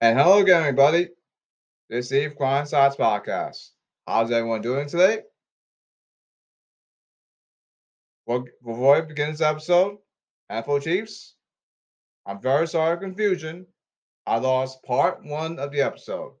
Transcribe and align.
And 0.00 0.16
hello 0.16 0.38
again, 0.38 0.60
everybody. 0.60 1.08
This 1.90 2.04
is 2.04 2.06
Steve 2.06 2.36
Crime 2.36 2.66
Sides 2.66 2.94
Podcast. 2.94 3.70
How's 4.06 4.30
everyone 4.30 4.62
doing 4.62 4.86
today? 4.86 5.22
Well, 8.24 8.44
before 8.64 8.94
I 8.94 9.00
begin 9.00 9.32
this 9.32 9.40
episode, 9.40 9.96
NFL 10.52 10.84
Chiefs, 10.84 11.34
I'm 12.26 12.40
very 12.40 12.68
sorry 12.68 12.94
for 12.94 13.00
confusion. 13.00 13.66
I 14.24 14.38
lost 14.38 14.84
part 14.84 15.24
one 15.24 15.58
of 15.58 15.72
the 15.72 15.80
episode 15.80 16.34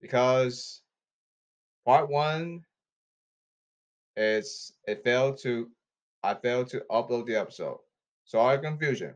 because 0.00 0.80
part 1.84 2.08
one 2.08 2.60
is 4.16 4.72
it 4.86 5.02
failed 5.02 5.38
to 5.42 5.72
I 6.22 6.34
failed 6.34 6.68
to 6.68 6.84
upload 6.88 7.26
the 7.26 7.34
episode. 7.34 7.78
Sorry 8.26 8.60
confusion. 8.60 9.14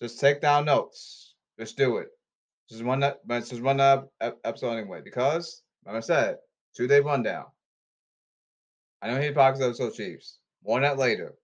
Just 0.00 0.20
take 0.20 0.40
down 0.40 0.64
notes. 0.64 1.34
Just 1.58 1.76
do 1.76 1.96
it. 1.96 2.08
Just 2.70 2.84
one 2.84 3.00
but 3.00 3.40
just 3.48 3.62
one 3.62 3.80
episode 3.80 4.70
anyway. 4.70 5.00
Because 5.02 5.62
like 5.86 5.96
I 5.96 6.00
said, 6.00 6.36
two 6.76 6.86
day 6.86 7.00
rundown. 7.00 7.46
I 9.00 9.10
know 9.10 9.20
he 9.20 9.32
talks 9.32 9.60
episode 9.60 9.94
Chiefs. 9.94 10.38
One 10.62 10.84
on 10.84 10.90
that 10.90 10.98
later. 10.98 11.34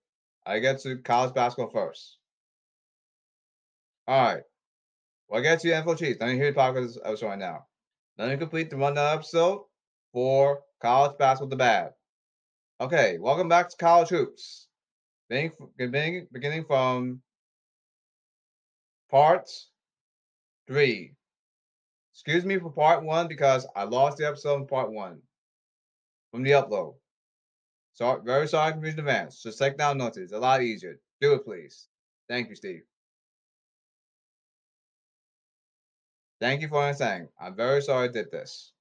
I 0.45 0.59
get 0.59 0.79
to 0.81 0.97
college 0.97 1.33
basketball 1.33 1.71
first. 1.71 2.17
All 4.07 4.33
right. 4.33 4.43
Well, 5.27 5.39
I 5.39 5.43
get 5.43 5.59
to 5.61 5.69
NFL 5.69 5.97
Chiefs. 5.97 6.19
Let 6.19 6.29
me 6.29 6.35
hear 6.35 6.51
the 6.51 6.59
podcast 6.59 6.97
episode 7.03 7.27
right 7.27 7.39
now. 7.39 7.65
Let 8.17 8.29
me 8.29 8.37
complete 8.37 8.69
the 8.69 8.77
rundown 8.77 9.15
episode 9.15 9.63
for 10.13 10.59
college 10.81 11.17
basketball 11.17 11.49
the 11.49 11.55
bad. 11.55 11.89
Okay, 12.79 13.17
welcome 13.19 13.49
back 13.49 13.69
to 13.69 13.77
college 13.77 14.09
hoops. 14.09 14.67
Beginning, 15.29 16.27
beginning 16.31 16.65
from 16.65 17.21
part 19.09 19.49
three. 20.67 21.13
Excuse 22.13 22.45
me 22.45 22.57
for 22.57 22.71
part 22.71 23.03
one 23.03 23.27
because 23.27 23.67
I 23.75 23.83
lost 23.83 24.17
the 24.17 24.27
episode 24.27 24.61
in 24.61 24.67
part 24.67 24.91
one 24.91 25.19
from 26.31 26.43
the 26.43 26.51
upload. 26.51 26.95
So 27.93 28.21
very 28.23 28.47
sorry 28.47 28.73
in 28.73 28.85
advance. 28.85 29.43
Just 29.43 29.59
take 29.59 29.77
down 29.77 29.97
notes. 29.97 30.17
It's 30.17 30.33
a 30.33 30.39
lot 30.39 30.61
easier. 30.61 30.99
Do 31.21 31.33
it, 31.33 31.45
please. 31.45 31.87
Thank 32.29 32.49
you, 32.49 32.55
Steve. 32.55 32.81
Thank 36.41 36.61
you 36.61 36.67
for 36.67 36.81
understanding. 36.81 37.29
I'm 37.39 37.55
very 37.55 37.81
sorry 37.81 38.09
I 38.09 38.11
did 38.11 38.31
this. 38.31 38.73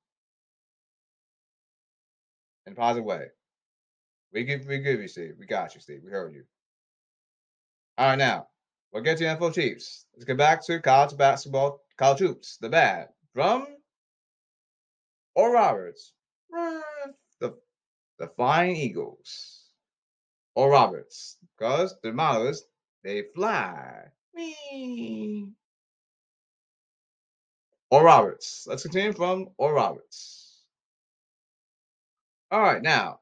In 2.66 2.72
a 2.72 2.76
positive 2.76 3.04
way. 3.04 3.26
We 4.32 4.44
give 4.44 4.66
we 4.66 4.78
give 4.78 5.00
you, 5.00 5.06
Steve. 5.06 5.34
We 5.38 5.46
got 5.46 5.74
you, 5.74 5.80
Steve. 5.80 6.00
We 6.04 6.10
heard 6.10 6.34
you. 6.34 6.44
All 7.98 8.08
right, 8.08 8.18
now 8.18 8.48
we'll 8.94 9.02
get 9.02 9.18
to 9.18 9.24
NFL 9.24 9.54
Chiefs. 9.54 10.06
Let's 10.14 10.24
get 10.24 10.38
back 10.38 10.64
to 10.66 10.80
college 10.80 11.16
basketball, 11.16 11.80
college 11.98 12.20
hoops, 12.20 12.56
the 12.58 12.68
bad 12.68 13.08
from 13.34 13.66
Oral 15.34 15.52
Roberts. 15.52 16.12
Eh, 16.56 16.80
the 17.40 17.58
the 18.18 18.28
Flying 18.28 18.76
Eagles. 18.76 19.64
Oral 20.54 20.70
Roberts. 20.70 21.36
Because 21.58 21.96
the 22.02 22.12
models, 22.12 22.64
they 23.02 23.24
fly. 23.34 24.04
Me. 24.34 25.48
Oral 27.90 28.06
Roberts. 28.06 28.64
Let's 28.68 28.82
continue 28.82 29.12
from 29.12 29.48
Oral 29.58 29.74
Roberts. 29.74 30.62
All 32.52 32.60
right, 32.60 32.82
now 32.82 33.18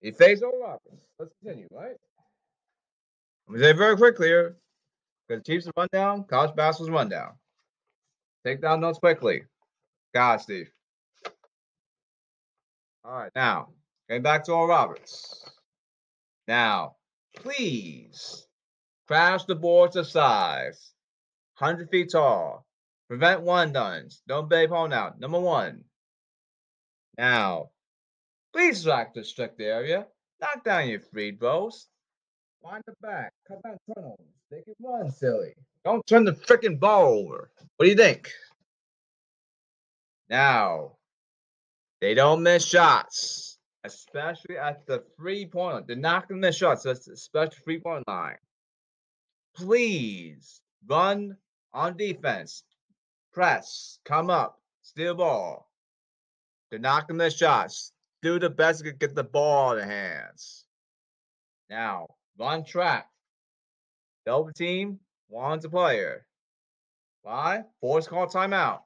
he 0.00 0.10
faced 0.10 0.42
Oral 0.42 0.60
Roberts. 0.60 1.04
Let's 1.18 1.32
continue, 1.42 1.68
right? 1.70 1.96
Let 3.50 3.58
me 3.58 3.66
say 3.66 3.72
very 3.72 3.96
quickly 3.96 4.28
here. 4.28 4.56
Because 5.26 5.44
Chiefs 5.44 5.68
run 5.76 5.88
down, 5.92 6.24
college 6.24 6.54
basketball's 6.54 6.90
run 6.90 7.08
down. 7.08 7.32
Take 8.46 8.62
down 8.62 8.80
notes 8.80 8.98
quickly. 8.98 9.42
God, 10.14 10.40
Steve. 10.40 10.70
All 13.04 13.12
right, 13.12 13.32
now, 13.34 13.70
getting 14.08 14.22
back 14.22 14.44
to 14.44 14.52
Oral 14.52 14.68
Roberts. 14.68 15.44
Now, 16.46 16.96
please 17.36 18.46
crash 19.08 19.44
the 19.44 19.56
boards 19.56 19.96
of 19.96 20.06
size. 20.06 20.92
100 21.58 21.90
feet 21.90 22.12
tall. 22.12 22.64
Prevent 23.08 23.42
one 23.42 23.72
duns. 23.72 24.22
Don't 24.28 24.48
babe 24.48 24.70
home 24.70 24.92
out. 24.92 25.18
Number 25.18 25.40
one. 25.40 25.84
Now, 27.18 27.70
Please 28.52 28.82
track 28.82 29.14
the 29.14 29.22
strict 29.22 29.60
area. 29.60 30.06
Knock 30.40 30.64
down 30.64 30.88
your 30.88 31.00
free 31.00 31.36
throws. 31.36 31.86
Wind 32.62 32.82
the 32.86 32.94
back. 33.00 33.32
Cut 33.48 33.62
down 33.62 33.78
turnovers. 33.94 34.26
They 34.50 34.62
can 34.62 34.74
run, 34.80 35.10
silly. 35.10 35.54
Don't 35.84 36.06
turn 36.06 36.24
the 36.24 36.32
freaking 36.32 36.78
ball 36.78 37.18
over. 37.18 37.50
What 37.76 37.84
do 37.84 37.90
you 37.90 37.96
think? 37.96 38.30
Now, 40.28 40.92
they 42.00 42.14
don't 42.14 42.42
miss 42.42 42.64
shots, 42.64 43.58
especially 43.84 44.58
at 44.58 44.86
the 44.86 45.02
three 45.16 45.46
point 45.46 45.74
line. 45.74 45.84
They're 45.86 45.96
not 45.96 46.28
going 46.28 46.40
to 46.40 46.46
miss 46.46 46.56
shots, 46.56 46.84
especially 46.84 47.56
three 47.64 47.80
point 47.80 48.06
line. 48.06 48.36
Please 49.56 50.60
run 50.86 51.36
on 51.72 51.96
defense, 51.96 52.62
press, 53.32 53.98
come 54.04 54.30
up, 54.30 54.60
steal 54.82 55.14
ball. 55.14 55.70
They're 56.70 56.78
not 56.78 57.08
going 57.08 57.18
to 57.18 57.24
miss 57.24 57.36
shots 57.36 57.92
do 58.22 58.38
the 58.38 58.50
best 58.50 58.84
to 58.84 58.92
get 58.92 59.14
the 59.14 59.24
ball 59.24 59.72
in 59.72 59.78
the 59.78 59.84
hands. 59.84 60.64
Now, 61.68 62.06
run 62.38 62.64
track. 62.64 63.08
Double 64.26 64.52
team 64.52 65.00
wants 65.28 65.64
a 65.64 65.68
player. 65.68 66.26
Why? 67.22 67.64
Force 67.80 68.06
call 68.06 68.26
timeout. 68.26 68.80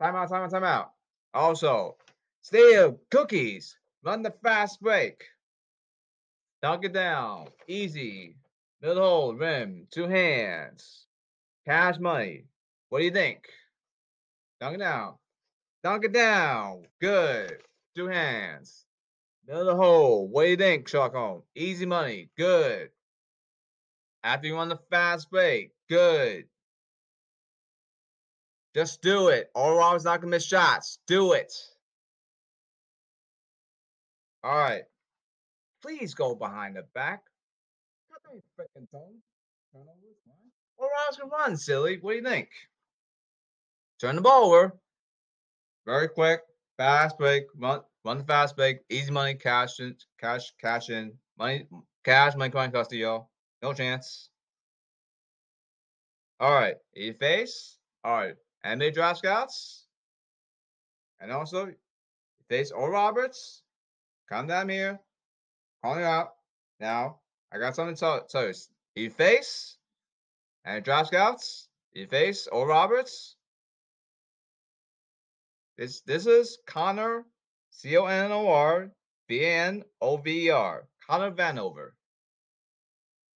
Timeout, 0.00 0.30
timeout, 0.30 0.50
timeout. 0.50 0.88
Also, 1.34 1.96
steal 2.42 2.98
cookies. 3.10 3.76
Run 4.02 4.22
the 4.22 4.34
fast 4.42 4.80
break. 4.80 5.24
Dunk 6.62 6.84
it 6.84 6.92
down. 6.92 7.48
Easy. 7.66 8.36
Middle 8.80 9.02
hole, 9.02 9.34
rim, 9.34 9.86
two 9.90 10.06
hands. 10.06 11.06
Cash 11.66 11.98
money. 11.98 12.44
What 12.88 13.00
do 13.00 13.04
you 13.04 13.10
think? 13.10 13.48
Dunk 14.60 14.76
it 14.76 14.80
down. 14.80 15.14
Dunk 15.82 16.04
it 16.04 16.12
down. 16.12 16.84
Good. 17.00 17.58
Two 17.94 18.06
hands. 18.06 18.86
The 19.48 19.74
hole. 19.74 20.28
What 20.28 20.44
do 20.44 20.50
you 20.50 20.56
think, 20.56 20.88
Shark 20.88 21.14
Home? 21.14 21.42
Easy 21.56 21.86
money. 21.86 22.28
Good. 22.36 22.90
After 24.22 24.46
you 24.46 24.54
run 24.54 24.68
the 24.68 24.78
fast 24.90 25.30
break. 25.30 25.72
Good. 25.88 26.44
Just 28.74 29.00
do 29.00 29.28
it. 29.28 29.50
All 29.54 29.74
Rob's 29.74 30.04
not 30.04 30.20
gonna 30.20 30.32
miss 30.32 30.44
shots. 30.44 30.98
Do 31.06 31.32
it. 31.32 31.50
All 34.44 34.54
right. 34.54 34.82
Please 35.80 36.12
go 36.12 36.34
behind 36.34 36.76
the 36.76 36.84
back. 36.94 37.22
That 38.10 38.42
freaking 38.58 38.90
tone. 38.90 39.16
Turnovers, 39.72 40.16
All 40.76 40.90
Rob's 41.06 41.16
gonna 41.16 41.30
run, 41.30 41.56
silly. 41.56 41.98
What 42.02 42.12
do 42.12 42.16
you 42.18 42.22
think? 42.22 42.50
Turn 43.98 44.16
the 44.16 44.22
ball 44.22 44.44
over. 44.44 44.78
Very 45.86 46.08
quick. 46.08 46.42
Fast 46.76 47.16
break, 47.16 47.46
run, 47.56 47.80
run 48.08 48.16
the 48.16 48.24
fast 48.24 48.56
break, 48.56 48.78
easy 48.88 49.10
money, 49.10 49.34
cash 49.34 49.80
in, 49.80 49.94
cash, 50.18 50.54
cash 50.58 50.88
in, 50.88 51.12
money, 51.38 51.66
cash, 52.04 52.34
money 52.36 52.50
coin, 52.50 52.70
custody, 52.70 53.02
y'all. 53.02 53.28
No 53.62 53.74
chance. 53.74 54.30
All 56.40 56.54
right, 56.54 56.76
you 56.94 57.12
face. 57.12 57.76
All 58.02 58.16
right, 58.16 58.34
NBA 58.64 58.94
draft 58.94 59.18
scouts, 59.18 59.84
and 61.20 61.30
also 61.30 61.70
face 62.48 62.70
Oral 62.70 62.92
Roberts. 62.92 63.62
Come 64.26 64.46
down 64.46 64.70
here, 64.70 64.98
calling 65.84 66.04
out. 66.04 66.30
Now, 66.80 67.18
I 67.52 67.58
got 67.58 67.76
something 67.76 67.94
to 67.94 68.00
tell, 68.00 68.24
tell 68.24 68.46
you. 68.46 68.54
You 68.94 69.10
face 69.10 69.76
and 70.64 70.82
draft 70.82 71.08
scouts. 71.08 71.68
You 71.92 72.06
face 72.06 72.46
Oral 72.46 72.68
Roberts. 72.68 73.36
This 75.76 76.00
this 76.02 76.26
is 76.26 76.58
Connor, 76.66 77.24
C 77.78 77.96
O 77.96 78.06
N 78.06 78.32
O 78.32 78.48
R 78.48 78.90
B 79.28 79.44
A 79.44 79.54
N 79.54 79.84
O 80.00 80.16
V 80.16 80.46
E 80.46 80.50
R, 80.50 80.88
Connor 81.06 81.30
Vanover. 81.30 81.90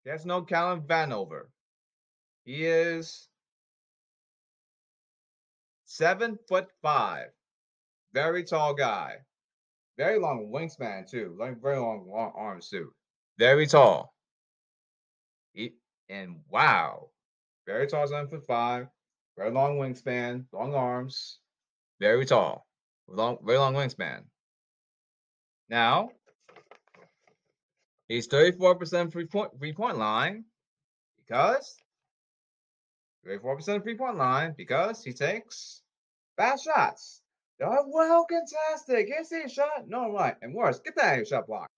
There's 0.05 0.27
no 0.27 0.43
Connor 0.43 0.81
Vanover. 0.81 1.43
He 2.45 2.67
is 2.67 3.29
seven 5.85 6.41
foot 6.49 6.67
five, 6.83 7.29
very 8.15 8.43
tall 8.43 8.75
guy, 8.75 9.19
very 9.97 10.19
long 10.19 10.51
wingspan 10.53 11.09
too, 11.09 11.37
like 11.39 11.63
very 11.63 11.79
long, 11.79 12.09
long 12.09 12.33
arms 12.35 12.69
too, 12.69 12.93
very 13.39 13.69
tall. 13.69 14.13
He, 15.53 15.75
and 16.09 16.41
wow, 16.49 17.11
very 17.65 17.87
tall, 17.87 18.09
seven 18.09 18.27
foot 18.27 18.45
five, 18.45 18.89
very 19.39 19.53
long 19.53 19.79
wingspan, 19.79 20.47
long 20.51 20.75
arms 20.75 21.39
very 22.01 22.27
tall, 22.27 22.67
long, 23.07 23.39
very 23.45 23.59
long 23.59 23.75
wingspan. 23.75 24.25
Now, 25.73 26.11
he's 28.07 28.29
34% 28.29 29.11
free 29.11 29.25
point, 29.25 29.59
free 29.59 29.73
point 29.73 29.97
line. 29.97 30.45
Because 31.17 31.77
34% 33.27 33.83
three 33.83 33.97
point 33.97 34.19
line 34.19 34.55
because 34.59 35.03
he 35.03 35.15
takes 35.15 35.81
bad 36.37 36.61
shots. 36.61 37.23
Oh, 37.65 37.87
well, 37.89 38.27
fantastic. 38.29 39.09
Can't 39.09 39.27
see 39.27 39.43
a 39.47 39.49
shot. 39.49 39.89
No, 39.89 40.13
right. 40.13 40.35
And 40.43 40.53
worse, 40.55 40.79
get 40.81 40.95
that 40.97 41.27
shot 41.27 41.47
block. 41.47 41.69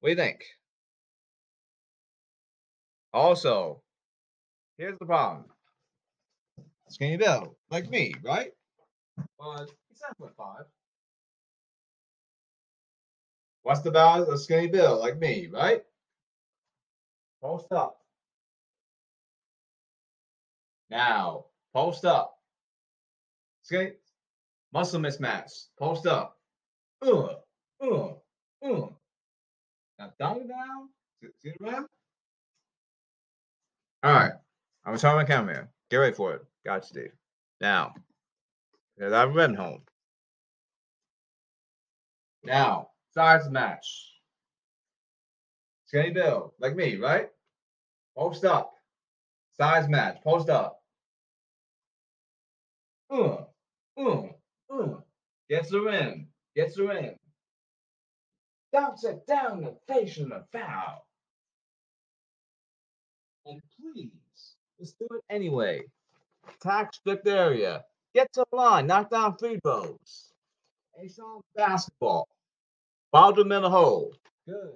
What 0.00 0.08
do 0.08 0.10
you 0.10 0.16
think? 0.16 0.42
Also, 3.12 3.80
here's 4.76 4.98
the 4.98 5.06
problem. 5.06 5.44
Skinny 6.88 7.16
Bill, 7.16 7.54
like 7.70 7.88
me, 7.88 8.12
right? 8.24 8.50
But 9.38 9.70
he's 9.88 10.02
not 10.18 10.34
five. 10.36 10.64
What's 13.70 13.82
the 13.82 13.92
balance 13.92 14.28
of 14.28 14.40
Skinny 14.40 14.66
Bill, 14.66 14.98
like 14.98 15.20
me, 15.20 15.46
right? 15.46 15.84
Post 17.40 17.70
up. 17.70 18.00
Now, 20.90 21.44
post 21.72 22.04
up. 22.04 22.36
Skinny, 23.62 23.92
muscle 24.72 24.98
mismatch. 24.98 25.66
Post 25.78 26.08
up. 26.08 26.36
Uh, 27.00 27.36
uh, 27.80 28.14
uh. 28.64 28.88
Now, 30.00 30.12
down 30.18 30.48
down. 30.48 30.88
See, 31.40 31.52
the 31.56 31.64
rim? 31.64 31.86
All 34.02 34.12
right. 34.12 34.32
I'm 34.84 34.98
turn 34.98 35.14
my 35.14 35.22
camera 35.22 35.54
here. 35.54 35.70
Get 35.92 35.96
ready 35.98 36.16
for 36.16 36.34
it. 36.34 36.42
Got 36.66 36.82
you, 36.82 36.88
Steve. 36.88 37.12
Now, 37.60 37.94
there's 38.96 39.12
our 39.12 39.30
rim 39.30 39.54
home. 39.54 39.82
Now, 42.42 42.90
size 43.20 43.50
match. 43.50 44.14
Skinny 45.84 46.10
Bill, 46.10 46.54
like 46.58 46.74
me, 46.74 46.96
right? 46.96 47.28
Post 48.16 48.46
up. 48.46 48.72
Size 49.58 49.90
match. 49.90 50.16
Post 50.24 50.48
up. 50.48 50.80
Uh, 53.10 53.44
uh, 53.98 54.22
uh. 54.72 54.94
Gets 55.50 55.68
the 55.70 55.80
rim. 55.80 56.28
Gets 56.56 56.76
the 56.76 56.84
rim. 56.84 57.14
Dumps 58.72 59.04
it 59.04 59.26
down 59.26 59.64
the 59.64 59.76
face 59.86 60.16
of 60.16 60.30
the 60.30 60.44
foul. 60.50 61.04
And 63.44 63.60
please, 63.76 64.56
let's 64.78 64.92
do 64.92 65.08
it 65.10 65.24
anyway. 65.28 65.82
Tax 66.62 66.96
strict 66.96 67.26
area. 67.26 67.84
Get 68.14 68.32
to 68.32 68.46
the 68.50 68.56
line. 68.56 68.86
Knock 68.86 69.10
down 69.10 69.36
free 69.36 69.58
throws. 69.62 70.32
A 70.98 71.06
shot 71.06 71.42
basketball. 71.54 72.26
Middle 73.12 73.70
hole. 73.70 74.14
Good. 74.46 74.70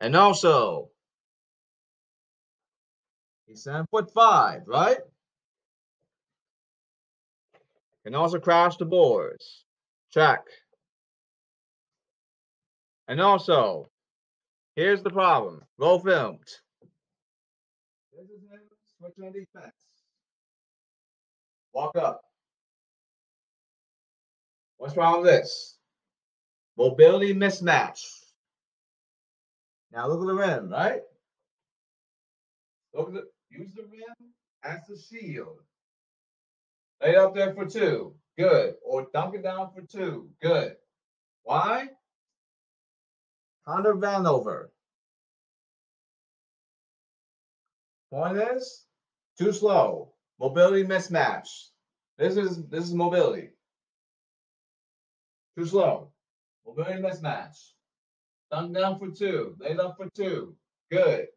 And 0.00 0.16
also, 0.16 0.90
he's 3.46 3.62
seven 3.62 3.86
foot 3.90 4.12
five, 4.12 4.62
right? 4.66 4.98
Can 8.04 8.16
also 8.16 8.40
crash 8.40 8.76
the 8.78 8.84
boards. 8.84 9.64
Check. 10.10 10.40
And 13.06 13.20
also, 13.20 13.88
here's 14.74 15.02
the 15.02 15.10
problem. 15.10 15.62
Roll 15.78 16.00
filmed. 16.00 16.40
This 18.12 18.24
is 18.24 18.42
him 18.50 18.60
switching 18.98 19.24
on 19.24 19.32
defense. 19.32 19.74
Walk 21.72 21.96
up. 21.96 22.22
What's 24.76 24.96
wrong 24.96 25.22
with 25.22 25.30
this? 25.30 25.78
Mobility 26.76 27.32
mismatch. 27.34 28.00
Now 29.92 30.08
look 30.08 30.20
at 30.22 30.26
the 30.26 30.34
rim, 30.34 30.70
right? 30.70 31.02
Look 32.94 33.08
at 33.08 33.14
the 33.14 33.24
use 33.50 33.70
the 33.74 33.82
rim 33.82 34.32
as 34.64 34.80
the 34.86 34.98
shield. 34.98 35.58
Lay 37.02 37.10
it 37.10 37.16
up 37.16 37.34
there 37.34 37.54
for 37.54 37.66
two. 37.66 38.14
Good. 38.38 38.74
Or 38.84 39.06
dunk 39.12 39.34
it 39.34 39.42
down 39.42 39.70
for 39.74 39.82
two. 39.82 40.30
Good. 40.40 40.76
Why? 41.42 41.88
Connor 43.66 43.94
Vanover. 43.94 44.68
Point 48.10 48.38
is 48.38 48.84
too 49.38 49.52
slow. 49.52 50.11
Mobility 50.42 50.82
mismatch. 50.82 51.68
This 52.18 52.36
is 52.36 52.66
this 52.66 52.82
is 52.82 52.92
mobility. 52.92 53.50
Too 55.56 55.66
slow. 55.66 56.10
Mobility 56.66 57.00
mismatch. 57.00 57.70
Dunk 58.50 58.74
down 58.74 58.98
for 58.98 59.08
two. 59.08 59.54
Laid 59.60 59.78
up 59.78 59.96
for 59.96 60.08
two. 60.16 60.56
Good. 60.90 61.28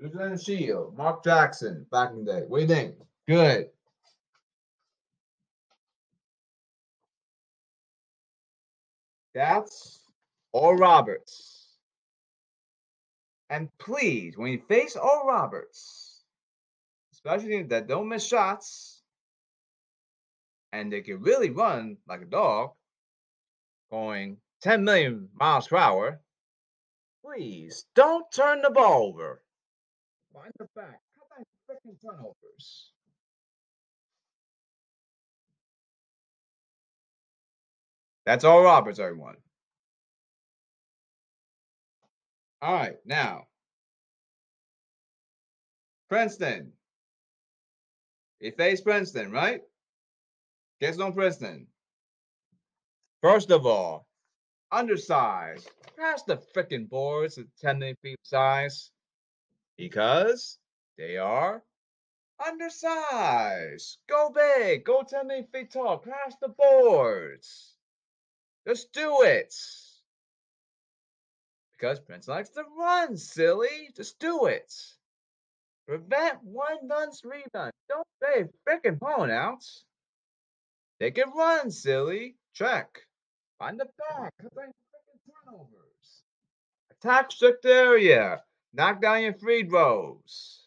Lieutenant 0.00 0.42
Shield. 0.42 0.96
Mark 0.96 1.22
Jackson 1.22 1.86
back 1.92 2.10
in 2.10 2.24
the 2.24 2.32
day. 2.32 2.42
What 2.48 2.58
do 2.58 2.62
you 2.62 2.68
think? 2.68 2.96
Good. 3.28 3.68
That's 9.36 10.00
Oral 10.52 10.78
Roberts. 10.78 11.68
And 13.50 13.68
please, 13.78 14.36
when 14.36 14.50
you 14.50 14.60
face 14.68 14.96
Oral 14.96 15.28
Roberts, 15.28 16.13
especially 17.24 17.62
that 17.64 17.86
don't 17.86 18.08
miss 18.08 18.26
shots, 18.26 19.02
and 20.72 20.92
they 20.92 21.00
can 21.00 21.20
really 21.22 21.50
run 21.50 21.96
like 22.08 22.22
a 22.22 22.26
dog, 22.26 22.72
going 23.90 24.36
10 24.62 24.84
million 24.84 25.28
miles 25.38 25.68
per 25.68 25.76
hour, 25.76 26.20
please 27.24 27.86
don't 27.94 28.30
turn 28.32 28.60
the 28.62 28.70
ball 28.70 29.08
over. 29.08 29.42
Find 30.34 30.52
the 30.58 30.66
back. 30.74 31.00
Cut 31.16 31.28
that 31.38 31.46
freaking 31.70 31.96
turnovers. 32.02 32.90
That's 38.26 38.44
Oral 38.44 38.64
Roberts, 38.64 38.98
everyone. 38.98 39.36
All 42.62 42.72
right, 42.72 42.96
now 43.04 43.44
Princeton. 46.08 46.72
He 48.44 48.50
faced 48.50 48.84
Princeton, 48.84 49.32
right? 49.32 49.62
Guess 50.78 50.98
on 50.98 51.14
Princeton. 51.14 51.66
First 53.22 53.50
of 53.50 53.64
all, 53.64 54.06
undersized. 54.70 55.70
Pass 55.96 56.24
the 56.24 56.36
freaking 56.54 56.86
boards 56.86 57.38
at 57.38 57.46
10 57.62 57.96
feet 58.02 58.18
size 58.22 58.90
because 59.78 60.58
they 60.98 61.16
are 61.16 61.62
undersized. 62.46 63.96
Go 64.10 64.30
big. 64.34 64.84
Go 64.84 65.02
10 65.08 65.46
feet 65.50 65.72
tall. 65.72 65.96
Crash 65.96 66.34
the 66.42 66.48
boards. 66.48 67.78
Just 68.68 68.92
do 68.92 69.22
it. 69.22 69.54
Because 71.72 71.98
Prince 71.98 72.28
likes 72.28 72.50
to 72.50 72.64
run, 72.78 73.16
silly. 73.16 73.88
Just 73.96 74.18
do 74.18 74.44
it. 74.44 74.70
Prevent 75.86 76.42
one 76.42 76.88
dunce 76.88 77.22
rebound. 77.24 77.72
Don't 77.88 78.06
say 78.22 78.44
freaking 78.66 78.98
phone 78.98 79.30
out. 79.30 79.64
They 80.98 81.10
can 81.10 81.30
run, 81.36 81.70
silly. 81.70 82.36
Check. 82.54 83.00
Find 83.58 83.78
the 83.78 83.86
back. 83.98 84.32
Cut 84.40 84.52
freaking 84.54 84.72
turnovers. 85.46 86.22
Attack 86.90 87.32
strict 87.32 87.66
area. 87.66 88.42
Knock 88.72 89.02
down 89.02 89.22
your 89.22 89.34
free 89.34 89.68
throws. 89.68 90.62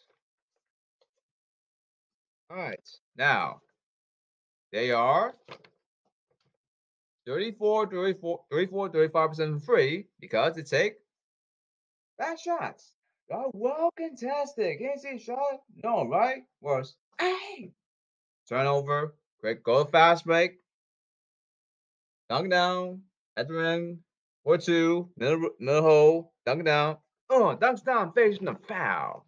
All 2.50 2.56
right. 2.56 2.88
Now, 3.16 3.60
they 4.72 4.92
are 4.92 5.34
34, 7.26 7.88
34, 7.88 8.40
34, 8.50 8.90
35% 8.90 9.64
free 9.64 10.06
because 10.20 10.54
they 10.54 10.62
take 10.62 10.94
bad 12.18 12.38
shots. 12.38 12.92
Oh, 13.30 13.50
well 13.52 13.90
contested. 13.96 14.78
Can't 14.78 15.00
see 15.00 15.16
a 15.16 15.18
shot? 15.18 15.60
No, 15.84 16.06
right? 16.08 16.42
Worse. 16.60 16.94
Hey! 17.20 17.72
Turnover. 18.48 19.14
Quick, 19.40 19.62
go 19.62 19.84
fast 19.84 20.24
break. 20.24 20.58
Dunk 22.30 22.50
down. 22.50 23.02
At 23.36 23.48
the 23.48 23.54
rim. 23.54 24.00
Or 24.44 24.56
two. 24.56 25.10
Middle, 25.16 25.50
middle 25.60 25.82
hole. 25.82 26.32
Dunk 26.46 26.64
down. 26.64 26.96
Oh, 27.28 27.56
dunks 27.60 27.84
down 27.84 28.12
facing 28.14 28.46
the 28.46 28.56
foul. 28.66 29.26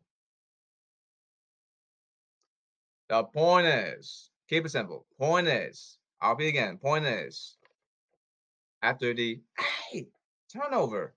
The 3.11 3.25
point 3.25 3.67
is, 3.67 4.31
keep 4.49 4.65
it 4.65 4.71
simple. 4.71 5.05
Point 5.19 5.49
is, 5.49 5.99
I'll 6.21 6.37
be 6.37 6.49
again. 6.49 6.79
Point 6.79 7.05
is, 7.05 7.57
after 8.83 9.13
the 9.13 9.41
hey 9.59 10.07
turnover, 10.53 11.15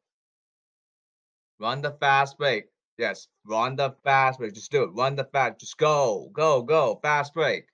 run 1.59 1.81
the 1.81 1.91
fast 1.91 2.37
break. 2.37 2.65
Yes, 2.97 3.27
run 3.45 3.75
the 3.75 3.95
fast 4.03 4.39
break. 4.39 4.53
Just 4.53 4.71
do 4.71 4.83
it. 4.83 4.91
Run 4.93 5.15
the 5.15 5.25
fast. 5.25 5.59
Just 5.59 5.77
go, 5.77 6.29
go, 6.33 6.62
go. 6.62 7.00
Fast 7.01 7.33
break. 7.33 7.65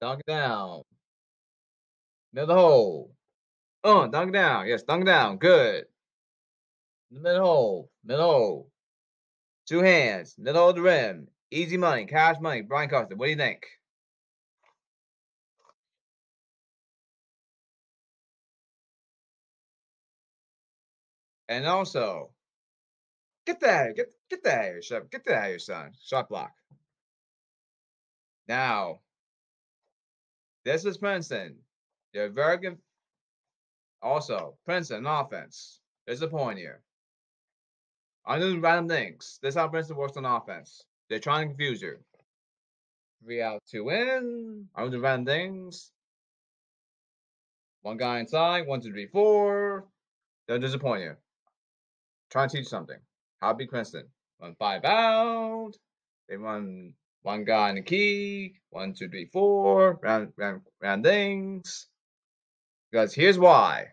Dunk 0.00 0.22
down. 0.26 0.82
Middle 2.32 2.54
hole. 2.56 3.14
Oh, 3.84 4.08
dunk 4.08 4.32
down. 4.32 4.66
Yes, 4.66 4.82
dunk 4.82 5.06
down. 5.06 5.38
Good. 5.38 5.84
Middle 7.10 7.40
hole. 7.44 7.90
Middle 8.04 8.30
hole. 8.30 8.70
Two 9.66 9.80
hands. 9.80 10.34
Middle 10.38 10.68
of 10.68 10.76
the 10.76 10.82
rim. 10.82 11.28
Easy 11.50 11.76
money. 11.76 12.06
Cash 12.06 12.36
money. 12.40 12.62
Brian 12.62 12.88
Custer. 12.88 13.16
What 13.16 13.26
do 13.26 13.30
you 13.30 13.36
think? 13.36 13.66
And 21.48 21.66
also, 21.66 22.30
get 23.48 23.60
that, 23.60 23.96
get 23.96 24.14
get 24.28 24.44
that 24.44 24.58
out 24.58 24.64
of 24.66 24.72
here, 24.72 24.82
son. 24.82 25.02
Get 25.10 25.24
that 25.24 25.34
out 25.34 25.44
of 25.44 25.48
here, 25.48 25.58
son. 25.58 25.92
Shot 26.04 26.28
block. 26.28 26.52
Now, 28.46 29.00
this 30.64 30.84
is 30.84 30.98
Princeton. 30.98 31.56
They're 32.12 32.28
very 32.28 32.58
good. 32.58 32.78
Also, 34.02 34.56
Princeton 34.64 35.06
offense. 35.06 35.80
There's 36.06 36.22
a 36.22 36.28
point 36.28 36.58
here. 36.58 36.82
I'm 38.26 38.40
doing 38.40 38.60
random 38.60 38.88
things. 38.88 39.38
This 39.42 39.52
is 39.52 39.58
how 39.58 39.68
Princeton 39.68 39.96
works 39.96 40.16
on 40.16 40.26
offense. 40.26 40.84
They're 41.08 41.18
trying 41.18 41.48
to 41.48 41.54
confuse 41.54 41.80
you. 41.80 41.96
Three 43.24 43.40
out, 43.40 43.62
two 43.70 43.88
in. 43.88 44.66
I'm 44.76 44.90
doing 44.90 45.02
random 45.02 45.26
things. 45.26 45.90
One 47.82 47.96
guy 47.96 48.20
inside. 48.20 48.66
One, 48.66 48.82
two, 48.82 48.90
three, 48.90 49.06
four. 49.06 49.86
They'll 50.46 50.58
disappoint 50.58 51.02
you. 51.02 51.16
Trying 52.30 52.50
to 52.50 52.58
teach 52.58 52.68
something. 52.68 52.98
Beat 53.56 53.70
Princeton. 53.70 54.08
Run 54.40 54.54
five 54.58 54.84
out. 54.84 55.72
They 56.28 56.36
run 56.36 56.92
one 57.22 57.44
guy 57.44 57.70
in 57.70 57.76
the 57.76 57.82
key. 57.82 58.54
One, 58.70 58.94
two, 58.94 59.08
three, 59.08 59.26
four. 59.32 59.98
Round, 60.02 60.32
round, 60.36 60.62
round 60.80 61.04
things. 61.04 61.88
Because 62.90 63.14
here's 63.14 63.38
why. 63.38 63.88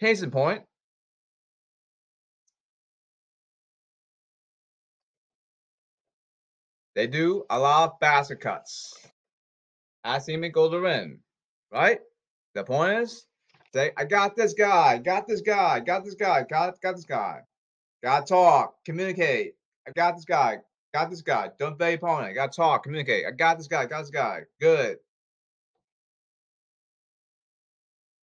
Case 0.00 0.22
in 0.22 0.30
point. 0.30 0.62
They 6.94 7.06
do 7.06 7.44
a 7.48 7.58
lot 7.58 7.90
of 7.90 8.00
basket 8.00 8.40
cuts. 8.40 8.94
I 10.02 10.18
see 10.18 10.34
him 10.34 10.50
go 10.50 10.68
to 10.68 10.76
the 10.76 10.82
rim. 10.82 11.20
Right? 11.72 12.00
The 12.54 12.64
point 12.64 12.98
is, 13.00 13.26
say, 13.72 13.92
I 13.96 14.04
got 14.04 14.34
this 14.34 14.54
guy, 14.54 14.98
got 14.98 15.28
this 15.28 15.40
guy, 15.40 15.80
got 15.80 16.04
this 16.04 16.14
guy, 16.14 16.44
got, 16.50 16.80
got 16.80 16.96
this 16.96 17.04
guy. 17.04 17.40
Gotta 18.02 18.24
talk, 18.26 18.84
communicate. 18.84 19.54
I 19.86 19.90
got 19.92 20.16
this 20.16 20.24
guy, 20.24 20.58
got 20.94 21.10
this 21.10 21.22
guy. 21.22 21.50
Don't 21.58 21.78
bet 21.78 21.94
opponent. 21.94 22.34
Gotta 22.34 22.52
talk, 22.52 22.82
communicate. 22.82 23.26
I 23.26 23.30
got 23.30 23.58
this 23.58 23.68
guy, 23.68 23.86
got 23.86 24.00
this 24.00 24.10
guy. 24.10 24.42
Good. 24.60 24.98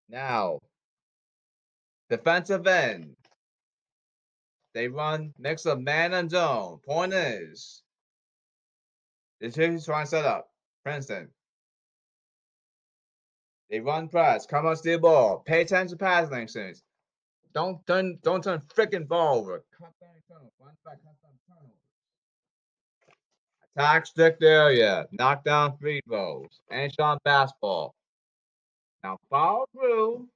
Now, 0.09 0.59
defensive 2.09 2.65
end. 2.65 3.15
They 4.73 4.87
run 4.87 5.33
mix 5.39 5.65
of 5.65 5.81
man 5.81 6.13
and 6.13 6.29
zone. 6.29 6.79
Point 6.85 7.13
is, 7.13 7.81
this 9.41 9.57
is 9.57 9.71
he's 9.71 9.85
trying 9.85 10.05
to 10.05 10.09
set 10.09 10.25
up. 10.25 10.49
Princeton. 10.83 11.29
They 13.69 13.79
run 13.79 14.07
press. 14.07 14.45
Come 14.45 14.65
on, 14.65 14.77
steal 14.77 14.99
ball. 14.99 15.39
Pay 15.45 15.61
attention 15.61 15.97
to 15.97 16.03
pass 16.03 16.31
lengths. 16.31 16.83
Don't 17.57 17.83
turn 17.87 18.19
don't 18.21 18.43
turn 18.43 18.61
freaking 18.75 19.07
ball 19.07 19.39
over. 19.39 19.63
Cut 19.79 19.91
down 19.99 20.11
turnover. 20.27 20.51
Run 20.59 20.75
back, 20.85 20.99
cut 21.03 21.15
down 21.23 21.33
turnover. 21.49 21.73
Attack. 23.75 24.05
And 26.69 26.93
shot 26.93 27.23
basketball. 27.23 27.95
Now 29.03 29.17
follow 29.31 29.65
through. 29.73 30.27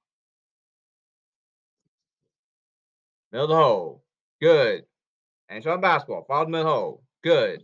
Middle 3.32 3.48
the 3.50 3.56
hole. 3.56 4.04
Good. 4.42 4.86
And 5.48 5.64
shot 5.64 5.80
basketball. 5.80 6.26
Follow 6.28 6.46
the 6.46 6.50
middle 6.50 6.72
hole. 6.74 7.04
Good. 7.24 7.62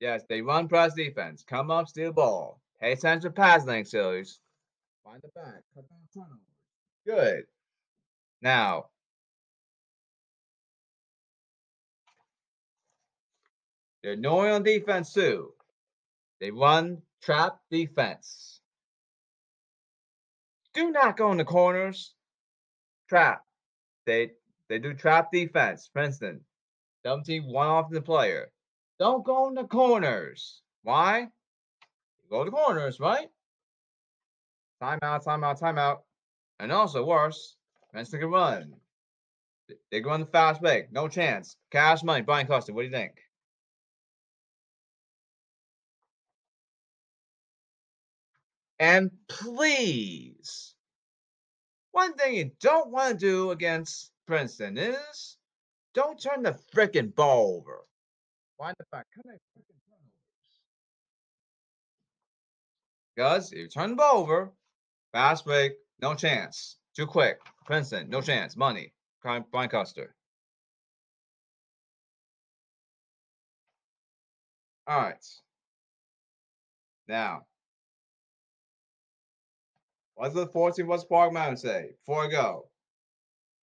Yes, 0.00 0.24
they 0.28 0.42
run 0.42 0.66
press 0.66 0.94
defense. 0.94 1.44
Come 1.46 1.70
up, 1.70 1.86
steal 1.86 2.12
ball. 2.12 2.60
Pay 2.80 2.94
attention 2.94 3.20
to 3.20 3.30
pass 3.30 3.64
length, 3.64 3.90
series. 3.90 4.40
Find 5.04 5.20
the 5.22 5.28
back. 5.34 5.62
Cut 5.74 5.88
down 5.88 5.98
turnovers. 6.14 6.38
Good. 7.06 7.44
Now, 8.40 8.86
they're 14.02 14.16
knowing 14.16 14.52
on 14.52 14.62
defense 14.62 15.12
too. 15.12 15.52
They 16.40 16.50
run 16.50 17.02
trap 17.22 17.58
defense. 17.70 18.60
Do 20.74 20.90
not 20.90 21.16
go 21.16 21.30
in 21.32 21.38
the 21.38 21.44
corners. 21.44 22.14
Trap. 23.08 23.42
They 24.06 24.32
they 24.68 24.78
do 24.78 24.94
trap 24.94 25.30
defense. 25.32 25.88
Princeton. 25.92 26.40
Double 27.04 27.24
team 27.24 27.44
one 27.52 27.66
off 27.66 27.90
the 27.90 28.00
player. 28.00 28.50
Don't 28.98 29.24
go 29.24 29.48
in 29.48 29.54
the 29.54 29.64
corners. 29.64 30.62
Why? 30.82 31.28
Go 32.30 32.44
to 32.44 32.50
the 32.50 32.56
corners, 32.56 33.00
right? 33.00 33.28
Timeout, 34.82 35.24
timeout, 35.24 35.60
timeout. 35.60 35.98
And 36.58 36.72
also 36.72 37.04
worse, 37.04 37.56
Princeton 37.92 38.20
can 38.20 38.30
run. 38.30 38.74
They 39.90 40.00
go 40.00 40.10
on 40.10 40.20
the 40.20 40.26
fast 40.26 40.60
break. 40.60 40.92
No 40.92 41.06
chance. 41.06 41.56
Cash 41.70 42.02
money. 42.02 42.22
Brian 42.22 42.48
Custer, 42.48 42.72
what 42.72 42.82
do 42.82 42.86
you 42.86 42.92
think? 42.92 43.12
And 48.80 49.12
please, 49.28 50.74
one 51.92 52.14
thing 52.14 52.34
you 52.34 52.50
don't 52.60 52.90
want 52.90 53.12
to 53.12 53.26
do 53.26 53.50
against 53.52 54.10
Princeton 54.26 54.76
is 54.76 55.36
don't 55.94 56.20
turn 56.20 56.42
the 56.42 56.58
freaking 56.74 57.14
ball 57.14 57.58
over. 57.58 57.82
Why 58.56 58.72
the 58.76 58.84
back. 58.90 59.06
Cut 59.14 59.26
freaking 59.26 59.78
turnovers. 59.86 60.60
Because 63.14 63.52
if 63.52 63.58
you 63.58 63.68
turn 63.68 63.90
the 63.90 63.96
ball 63.96 64.16
over, 64.16 64.52
fast 65.12 65.44
break, 65.44 65.72
no 66.00 66.14
chance. 66.14 66.76
Too 66.96 67.06
quick. 67.06 67.40
Princeton, 67.64 68.10
no 68.10 68.20
chance. 68.20 68.56
Money. 68.56 68.92
Brian 69.22 69.68
Custer. 69.68 70.14
All 74.86 75.00
right. 75.00 75.24
Now, 77.06 77.46
What's 80.22 80.34
the 80.34 80.46
14 80.46 80.86
What's 80.86 81.02
Park 81.02 81.32
Mountain 81.32 81.56
say? 81.56 81.90
Before 81.98 82.24
I 82.24 82.30
go, 82.30 82.68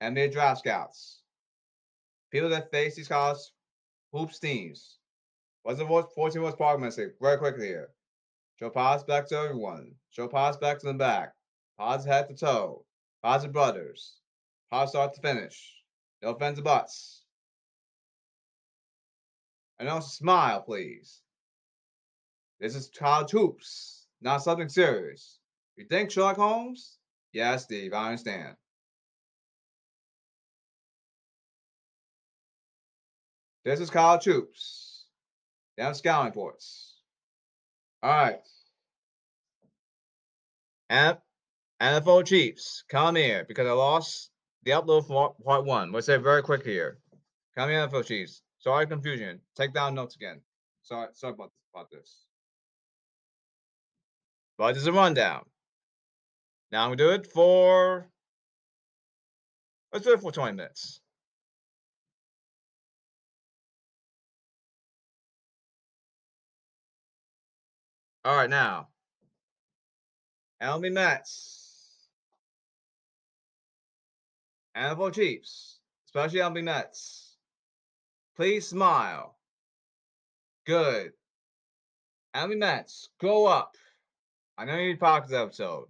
NBA 0.04 0.34
draft 0.34 0.60
scouts, 0.60 1.22
people 2.32 2.50
that 2.50 2.70
face 2.70 2.96
these 2.96 3.08
college 3.08 3.40
hoops 4.12 4.40
teams. 4.40 4.98
What's 5.64 5.80
the 5.80 5.86
14 5.86 6.42
What's 6.42 6.58
Park 6.58 6.82
Mountain 6.82 6.92
say? 6.92 7.12
Very 7.22 7.38
quickly 7.38 7.68
here. 7.68 7.92
Show 8.60 8.72
back 8.72 9.06
to 9.28 9.38
everyone. 9.38 9.94
Show 10.10 10.28
back 10.28 10.80
to 10.80 10.88
the 10.88 10.94
back. 10.94 11.32
Pause 11.80 12.06
head 12.06 12.28
to 12.28 12.36
toe. 12.36 12.84
Pause 13.24 13.48
brothers. 13.48 14.18
Pause 14.70 14.90
start 14.90 15.14
to 15.14 15.22
finish. 15.22 15.78
No 16.22 16.32
offensive 16.32 16.66
butts. 16.66 17.24
And 19.80 19.88
also 19.88 20.10
smile, 20.10 20.62
please. 20.62 21.22
This 22.60 22.76
is 22.76 22.92
college 22.94 23.32
hoops, 23.32 24.08
not 24.22 24.44
something 24.44 24.68
serious. 24.68 25.40
You 25.78 25.86
think 25.86 26.12
Sherlock 26.12 26.36
Holmes? 26.36 26.98
Yeah, 27.32 27.56
Steve, 27.56 27.94
I 27.94 28.08
understand. 28.08 28.58
This 33.64 33.80
is 33.80 33.90
college 33.90 34.26
troops. 34.26 35.06
Down 35.78 35.96
scouting 35.96 36.26
reports. 36.26 36.98
All 38.04 38.10
right. 38.10 38.42
And 40.90 41.18
NFL 41.82 42.26
Chiefs, 42.26 42.84
come 42.90 43.16
here 43.16 43.46
because 43.48 43.68
I 43.68 43.72
lost 43.72 44.32
the 44.64 44.72
upload 44.72 45.08
for 45.08 45.36
part 45.46 45.66
one. 45.66 45.92
Let's 45.92 46.08
say 46.08 46.18
very 46.18 46.42
quick 46.42 46.66
here. 46.66 47.00
Come 47.56 47.70
here, 47.70 47.88
NFL 47.88 48.06
Chiefs. 48.06 48.42
Sorry, 48.60 48.86
confusion. 48.86 49.40
Take 49.56 49.74
down 49.74 49.96
notes 49.96 50.16
again. 50.16 50.42
Sorry, 50.82 51.08
sorry 51.14 51.34
about, 51.34 51.52
about 51.74 51.90
this. 51.90 52.26
But 54.58 54.74
there's 54.74 54.88
a 54.88 54.92
rundown. 54.92 55.46
Now 56.72 56.84
I'm 56.84 56.90
gonna 56.90 56.98
do 56.98 57.12
it 57.12 57.28
for 57.28 58.10
let's 59.94 60.06
do 60.06 60.14
it 60.14 60.22
for 60.22 60.32
20 60.32 60.56
minutes. 60.58 61.00
All 68.26 68.36
right, 68.36 68.50
now 68.50 68.90
Elmy 70.62 70.90
Mets, 70.90 71.69
NFL 74.80 75.14
Chiefs, 75.14 75.80
especially 76.06 76.40
Elmy 76.40 76.62
Mets. 76.62 77.36
Please 78.38 78.66
smile. 78.66 79.38
Good. 80.66 81.12
Elmy 82.34 82.56
Mets, 82.56 83.10
go 83.20 83.46
up. 83.46 83.76
I 84.58 84.64
know 84.64 84.78
you 84.78 84.90
need 84.90 85.00
Pockets 85.00 85.34
episode. 85.34 85.88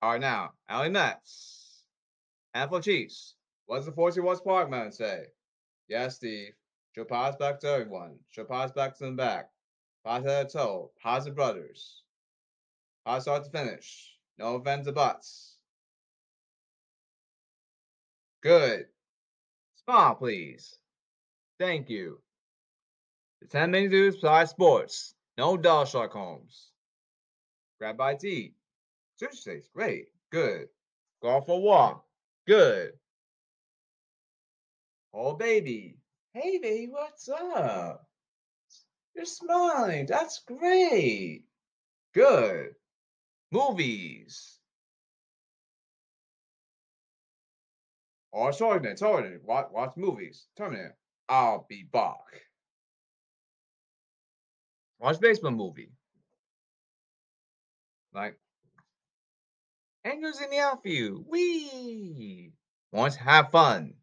All 0.00 0.12
right, 0.12 0.20
now, 0.20 0.52
Alley 0.68 0.90
Mets. 0.90 1.82
Apple 2.54 2.80
Chiefs. 2.80 3.34
What's 3.66 3.84
the 3.84 3.92
40 3.92 4.20
West 4.20 4.44
Park 4.44 4.70
man 4.70 4.92
say? 4.92 5.24
Yes, 5.88 6.16
Steve. 6.16 6.52
Show 6.94 7.04
pass 7.04 7.34
back 7.34 7.58
to 7.60 7.68
everyone. 7.68 8.16
Show 8.30 8.44
pass 8.44 8.70
back 8.70 8.96
to 8.98 9.06
the 9.06 9.12
back. 9.12 9.50
Pass 10.04 10.22
head 10.22 10.48
to 10.50 10.58
toe. 10.58 10.90
Pass 11.02 11.24
the 11.24 11.32
brothers. 11.32 12.04
Pass 13.04 13.22
start 13.22 13.44
to 13.44 13.50
finish. 13.50 14.17
No 14.38 14.56
offense 14.56 14.86
or. 14.86 15.56
Good. 18.42 18.86
Smile, 19.84 20.14
please. 20.14 20.78
Thank 21.58 21.90
you. 21.90 22.20
The 23.40 23.48
10 23.48 23.70
minute 23.70 23.90
news 23.90 24.14
besides 24.16 24.50
sports. 24.50 25.14
No 25.36 25.56
dull 25.56 25.84
Shark 25.84 26.12
Homes. 26.12 26.68
Grab 27.78 27.96
by 27.96 28.14
tea. 28.14 28.54
Sushi 29.20 29.44
taste. 29.44 29.70
Great. 29.74 30.06
Good. 30.30 30.68
Go 31.22 31.40
for 31.40 31.56
a 31.56 31.60
walk. 31.60 32.04
Good. 32.46 32.92
Oh, 35.12 35.34
baby. 35.34 35.96
Hey, 36.32 36.58
baby, 36.58 36.92
what's 36.92 37.28
up? 37.28 38.06
You're 39.14 39.24
smiling. 39.24 40.06
That's 40.06 40.42
great. 40.46 41.44
Good. 42.14 42.74
Movies. 43.50 44.58
Oh, 48.32 48.50
Terminator, 48.52 48.94
Terminator. 48.94 49.40
Watch, 49.44 49.68
watch 49.72 49.92
movies. 49.96 50.46
Terminator. 50.56 50.96
I'll 51.28 51.66
be 51.68 51.84
back. 51.90 52.16
Watch 54.98 55.20
baseball 55.20 55.52
movie. 55.52 55.90
Like, 58.12 58.38
Angels 60.04 60.40
in 60.40 60.50
the 60.50 60.58
outfield. 60.58 61.26
Wee. 61.28 62.52
Want 62.92 63.12
to 63.14 63.20
have 63.20 63.50
fun. 63.50 63.94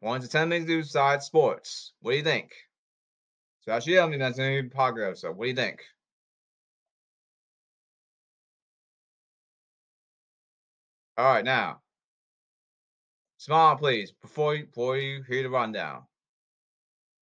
Want 0.00 0.22
to 0.22 0.28
10 0.28 0.48
minutes 0.48 0.68
to 0.68 0.82
side 0.82 1.22
sports. 1.22 1.92
What 2.00 2.10
do 2.10 2.16
you 2.18 2.22
think? 2.22 2.52
Especially 3.60 3.98
I 3.98 4.06
mean 4.06 4.18
that's 4.18 4.36
gonna 4.36 4.62
be 4.62 4.68
podcast. 4.68 5.18
So 5.18 5.32
what 5.32 5.44
do 5.44 5.48
you 5.50 5.56
think? 5.56 5.80
All 11.16 11.24
right, 11.24 11.44
now. 11.44 11.80
Smile, 13.36 13.76
please, 13.76 14.12
before 14.22 14.54
you, 14.54 14.66
before 14.66 14.96
you 14.96 15.22
hear 15.28 15.42
the 15.42 15.50
rundown. 15.50 16.02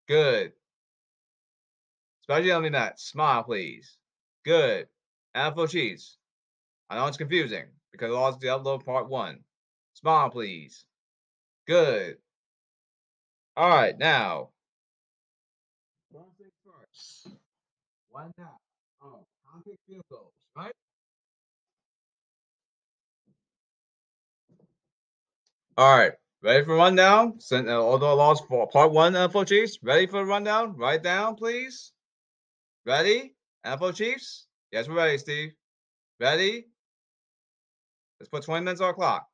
Good. 0.08 0.52
Especially 2.22 2.52
on 2.52 2.70
that. 2.72 3.00
Smile, 3.00 3.42
please. 3.42 3.98
Good. 4.44 4.86
Apple 5.34 5.66
cheese. 5.66 6.16
I 6.88 6.96
know 6.96 7.06
it's 7.06 7.16
confusing 7.16 7.64
because 7.90 8.10
I 8.10 8.14
lost 8.14 8.40
the 8.40 8.48
upload 8.48 8.84
part 8.84 9.08
one. 9.08 9.40
Smile, 9.94 10.30
please. 10.30 10.84
Good. 11.66 12.16
All 13.56 13.68
right, 13.68 13.98
now. 13.98 14.50
One 16.10 16.24
thing 16.38 16.50
first. 16.64 17.36
One 18.10 18.32
now. 18.38 18.58
Oh, 19.02 19.26
contact 19.50 19.78
field 19.86 20.04
goals, 20.10 20.32
right? 20.56 20.72
All 25.78 25.96
right, 25.96 26.12
ready 26.42 26.66
for 26.66 26.76
rundown? 26.76 27.40
Send, 27.40 27.66
uh, 27.66 27.82
although 27.82 28.10
I 28.10 28.12
lost 28.12 28.44
for 28.46 28.68
part 28.68 28.92
one, 28.92 29.16
Apple 29.16 29.46
Chiefs. 29.46 29.78
Ready 29.82 30.06
for 30.06 30.18
the 30.18 30.26
rundown? 30.26 30.76
Write 30.76 31.02
down, 31.02 31.34
please. 31.34 31.92
Ready? 32.84 33.34
Apple 33.64 33.90
Chiefs? 33.92 34.48
Yes, 34.70 34.86
we're 34.86 34.96
ready, 34.96 35.16
Steve. 35.16 35.52
Ready? 36.20 36.66
Let's 38.20 38.28
put 38.28 38.44
20 38.44 38.64
minutes 38.64 38.82
on 38.82 38.88
the 38.88 38.94
clock. 38.94 39.26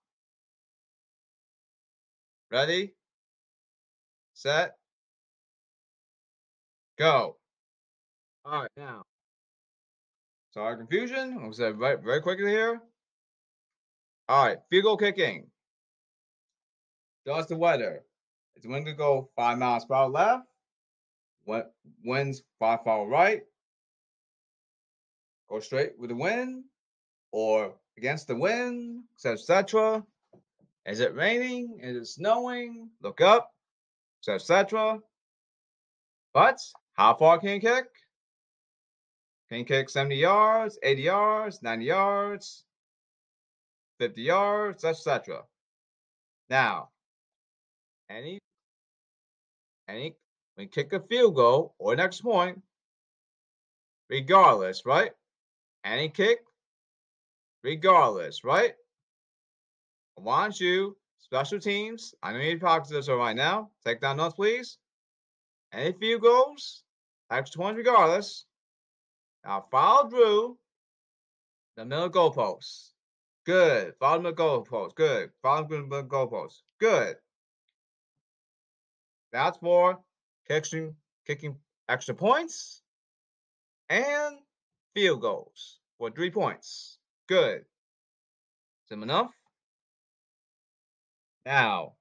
Ready? 2.53 2.95
Set. 4.35 4.77
Go. 6.99 7.37
All 8.45 8.63
right, 8.63 8.71
now. 8.77 9.03
Sorry, 10.55 10.77
confusion. 10.77 11.33
I'm 11.33 11.39
going 11.39 11.51
to 11.51 11.57
say 11.57 11.73
very, 11.73 11.97
very 11.97 12.21
quickly 12.21 12.51
here. 12.51 12.81
All 14.29 14.47
right, 14.47 14.59
field 14.71 14.85
goal 14.85 14.97
kicking. 14.97 15.49
Does 17.29 17.47
the 17.47 17.59
weather? 17.59 18.07
It's 18.57 18.67
wind 18.67 18.87
to 18.87 18.95
go 18.95 19.29
five 19.37 19.59
miles 19.59 19.85
per 19.85 19.93
hour 19.93 20.09
left. 20.09 20.47
What 21.45 21.75
winds 22.03 22.43
five 22.59 22.79
mile 22.87 23.07
right? 23.07 23.43
Go 25.51 25.61
straight 25.61 25.93
with 25.99 26.09
the 26.09 26.17
wind 26.17 26.65
or 27.31 27.75
against 27.99 28.29
the 28.29 28.35
wind, 28.35 29.03
etc. 29.23 30.03
Is 30.87 31.01
it 31.01 31.15
raining? 31.15 31.81
Is 31.83 31.97
it 31.99 32.07
snowing? 32.07 32.89
Look 33.03 33.21
up, 33.21 33.53
etc. 34.27 34.99
But 36.33 36.59
how 36.95 37.15
far 37.15 37.39
can 37.41 37.51
you 37.51 37.61
kick? 37.61 37.89
Can 39.51 39.59
you 39.59 39.65
kick 39.67 39.91
70 39.91 40.17
yards, 40.17 40.79
80 40.83 41.03
yards, 41.03 41.63
90 41.63 41.85
yards, 41.85 42.65
50 43.99 44.23
yards, 44.23 44.85
etc. 44.85 45.43
Now, 46.49 46.89
any 48.11 48.39
any 49.89 50.15
when 50.55 50.69
kick 50.69 50.93
a 50.93 51.01
field 51.01 51.35
goal 51.35 51.75
or 51.79 51.95
next 51.95 52.21
point, 52.21 52.61
regardless, 54.11 54.85
right? 54.85 55.13
Any 55.85 56.09
kick, 56.09 56.41
regardless, 57.63 58.45
right? 58.45 58.75
I 60.19 60.21
want 60.21 60.61
you, 60.61 60.97
special 61.19 61.61
teams, 61.61 62.15
I 62.23 62.33
know 62.33 62.59
talking 62.59 62.89
to 62.89 62.95
this 62.95 63.09
right 63.09 63.37
now. 63.37 63.71
Take 63.87 64.01
down 64.01 64.17
notes, 64.17 64.35
please. 64.35 64.79
Any 65.73 65.93
field 65.93 66.23
goals, 66.23 66.83
extra 67.31 67.61
points 67.61 67.79
regardless. 67.79 68.45
Now 69.45 69.67
follow 69.71 70.09
Drew, 70.09 70.59
the 71.77 71.85
middle 71.85 72.11
goalpost. 72.11 72.91
Good. 73.47 73.95
Follow 73.99 74.23
the 74.23 74.33
goalpost. 74.33 74.95
Good. 74.97 75.31
Follow 75.43 75.67
the 75.69 76.05
goalpost. 76.05 76.61
Good. 76.81 77.17
That's 79.33 79.59
for 79.59 79.99
kicking, 80.49 80.95
kicking 81.27 81.57
extra 81.89 82.15
points 82.15 82.83
and 83.89 84.39
field 84.95 85.21
goals 85.21 85.79
for 85.99 86.11
three 86.11 86.31
points. 86.31 86.99
Good. 87.29 87.65
Sim 88.89 89.03
enough? 89.03 89.33
Now, 91.45 91.95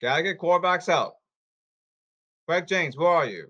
gotta 0.00 0.22
get 0.22 0.38
quarterbacks 0.38 0.88
out. 0.88 1.14
Craig 2.46 2.66
James, 2.66 2.96
where 2.96 3.08
are 3.08 3.26
you? 3.26 3.48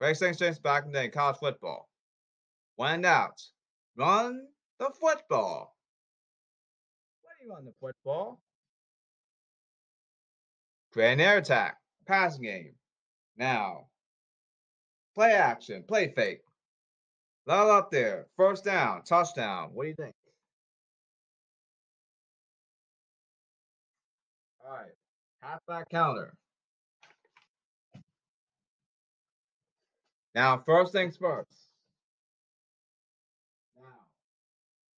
Greg 0.00 0.16
St. 0.16 0.38
James 0.38 0.58
back 0.58 0.84
in 0.84 0.92
the 0.92 0.98
day, 0.98 1.08
college 1.08 1.38
football. 1.38 1.88
When 2.76 3.04
out, 3.04 3.40
run 3.96 4.48
the 4.78 4.90
football. 5.00 5.74
What 7.22 7.32
do 7.38 7.46
you 7.46 7.52
run 7.52 7.64
the 7.64 7.72
football? 7.80 8.42
Grand 10.94 11.20
air 11.20 11.38
attack, 11.38 11.76
passing 12.06 12.42
game. 12.42 12.72
Now, 13.36 13.88
play 15.16 15.32
action, 15.32 15.82
play 15.82 16.12
fake. 16.14 16.42
Level 17.46 17.72
up 17.72 17.90
there, 17.90 18.26
first 18.36 18.64
down, 18.64 19.02
touchdown. 19.02 19.70
What 19.72 19.82
do 19.82 19.88
you 19.88 19.96
think? 19.96 20.14
All 24.64 24.72
right, 24.72 24.92
halfback 25.42 25.90
counter. 25.90 26.32
Now, 30.36 30.62
first 30.64 30.92
things 30.92 31.16
first. 31.16 31.50
Now, 33.76 33.82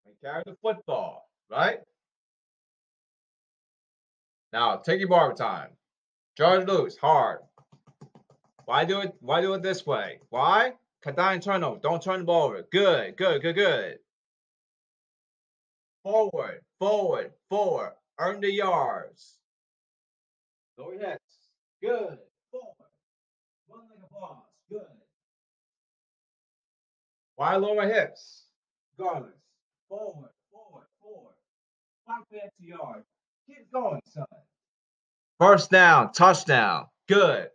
we 0.04 0.12
carry 0.22 0.42
the 0.44 0.56
football, 0.60 1.26
right? 1.50 1.78
Now, 4.52 4.76
take 4.76 5.00
your 5.00 5.08
barber 5.08 5.34
time. 5.34 5.70
Charge 6.36 6.66
loose, 6.66 6.98
hard. 6.98 7.40
Why 8.66 8.84
do 8.84 9.00
it? 9.00 9.14
Why 9.20 9.40
do 9.40 9.54
it 9.54 9.62
this 9.62 9.86
way? 9.86 10.18
Why? 10.28 10.72
Cut 11.02 11.16
down 11.16 11.40
turnover. 11.40 11.80
Don't 11.80 12.02
turn 12.02 12.20
the 12.20 12.24
ball 12.26 12.48
over. 12.48 12.66
Good, 12.70 13.16
good, 13.16 13.40
good, 13.40 13.54
good. 13.54 13.98
Forward, 16.02 16.60
forward, 16.78 17.32
forward. 17.48 17.92
Earn 18.18 18.40
the 18.40 18.52
yards. 18.52 19.38
Your 20.76 20.98
heads. 20.98 21.20
Good. 21.82 22.18
Forward. 22.50 22.90
Run 23.68 23.82
like 23.88 24.22
a. 24.22 24.74
Good. 24.74 24.86
Why 27.36 27.56
lower 27.56 27.88
hips? 27.88 28.44
Regardless. 28.98 29.32
Forward, 29.88 30.30
forward, 30.50 30.86
forward. 31.00 31.34
Five 32.06 32.24
back 32.30 32.50
to 32.60 32.66
yard. 32.66 33.04
Keep 33.46 33.72
going, 33.72 34.00
son. 34.06 34.26
First 35.38 35.70
down, 35.70 36.12
touchdown. 36.12 36.86
Good. 37.08 37.48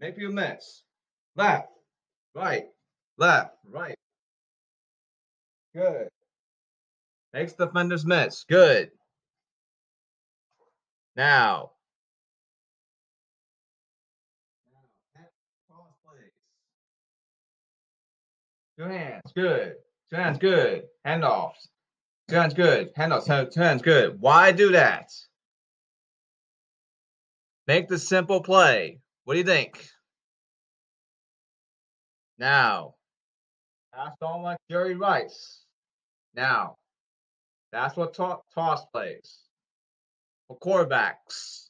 Make 0.00 0.18
you 0.18 0.30
miss 0.30 0.34
mess. 0.34 0.82
Left, 1.36 1.68
right, 2.34 2.64
left, 3.18 3.54
right. 3.70 3.94
Good. 5.74 6.08
Makes 7.32 7.52
defenders 7.54 8.04
miss. 8.04 8.44
Good. 8.48 8.90
Now, 11.16 11.70
Two 18.78 18.84
hands. 18.84 19.32
Good. 19.34 19.74
Two 20.10 20.16
hands. 20.16 20.38
Good. 20.38 20.84
Handoffs. 21.06 21.68
Two 22.28 22.36
hands. 22.36 22.54
Good. 22.54 22.94
Handoffs. 22.94 23.52
Two 23.52 23.60
hands. 23.60 23.82
Good. 23.82 24.20
Why 24.20 24.52
do 24.52 24.72
that? 24.72 25.10
Make 27.66 27.88
the 27.88 27.98
simple 27.98 28.42
play. 28.42 28.98
What 29.24 29.34
do 29.34 29.38
you 29.38 29.44
think? 29.44 29.86
Now, 32.38 32.94
pass 33.94 34.16
on 34.20 34.42
like 34.42 34.58
Jerry 34.70 34.94
Rice. 34.94 35.60
Now, 36.34 36.76
that's 37.70 37.96
what 37.96 38.14
to- 38.14 38.40
toss 38.54 38.84
plays 38.86 39.38
for 40.48 40.58
quarterbacks 40.58 41.68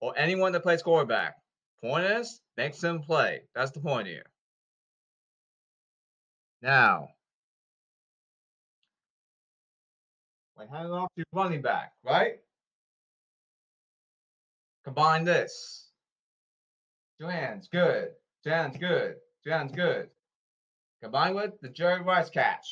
or 0.00 0.16
anyone 0.16 0.52
that 0.52 0.62
plays 0.62 0.82
quarterback. 0.82 1.34
Point 1.82 2.04
is, 2.04 2.40
make 2.56 2.78
them 2.78 3.02
play. 3.02 3.42
That's 3.54 3.72
the 3.72 3.80
point 3.80 4.06
here. 4.06 4.24
Now, 6.62 7.08
when 10.54 10.68
handing 10.68 10.92
off 10.92 11.08
to 11.14 11.18
your 11.18 11.26
running 11.32 11.60
back, 11.60 11.92
right? 12.04 12.34
Combine 14.84 15.24
this. 15.24 15.88
Two 17.20 17.26
hands, 17.26 17.68
good. 17.68 18.10
Two 18.44 18.50
hands, 18.50 18.76
good. 18.78 19.16
Two 19.44 19.50
hands, 19.50 19.72
good. 19.72 20.08
Combined 21.02 21.34
with 21.34 21.60
the 21.60 21.68
Jerry 21.68 22.00
Rice 22.00 22.30
catch. 22.30 22.66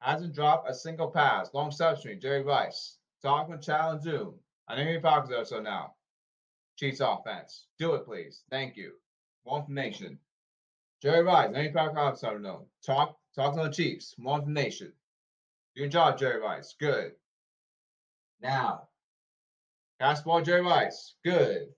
Hasn't 0.00 0.34
dropped 0.34 0.68
a 0.68 0.74
single 0.74 1.08
pass. 1.10 1.48
Long 1.54 1.70
substring, 1.70 2.20
Jerry 2.20 2.42
Rice. 2.42 2.98
Talkman 3.24 3.62
challenge 3.62 4.02
Zoom. 4.02 4.34
I 4.68 4.76
know 4.76 4.90
you're 4.90 5.00
popular, 5.00 5.44
so 5.44 5.60
now. 5.60 5.94
Chiefs 6.76 7.00
offense. 7.00 7.66
Do 7.78 7.94
it, 7.94 8.04
please. 8.06 8.42
Thank 8.50 8.76
you. 8.76 8.92
More 9.46 9.58
information. 9.58 10.18
Jerry 11.02 11.22
Rice, 11.22 11.50
any 11.54 11.70
power 11.70 11.98
officer, 11.98 12.38
no. 12.38 12.66
Talk, 12.84 13.16
talk 13.34 13.54
to 13.54 13.62
the 13.62 13.70
Chiefs. 13.70 14.14
More 14.18 14.38
information. 14.38 14.92
Do 15.74 15.82
your 15.82 15.90
job, 15.90 16.18
Jerry 16.18 16.40
Rice. 16.40 16.74
Good. 16.78 17.12
Now, 18.42 18.88
Catch 20.00 20.24
ball, 20.24 20.40
Jerry 20.40 20.62
Rice. 20.62 21.14
Good. 21.22 21.68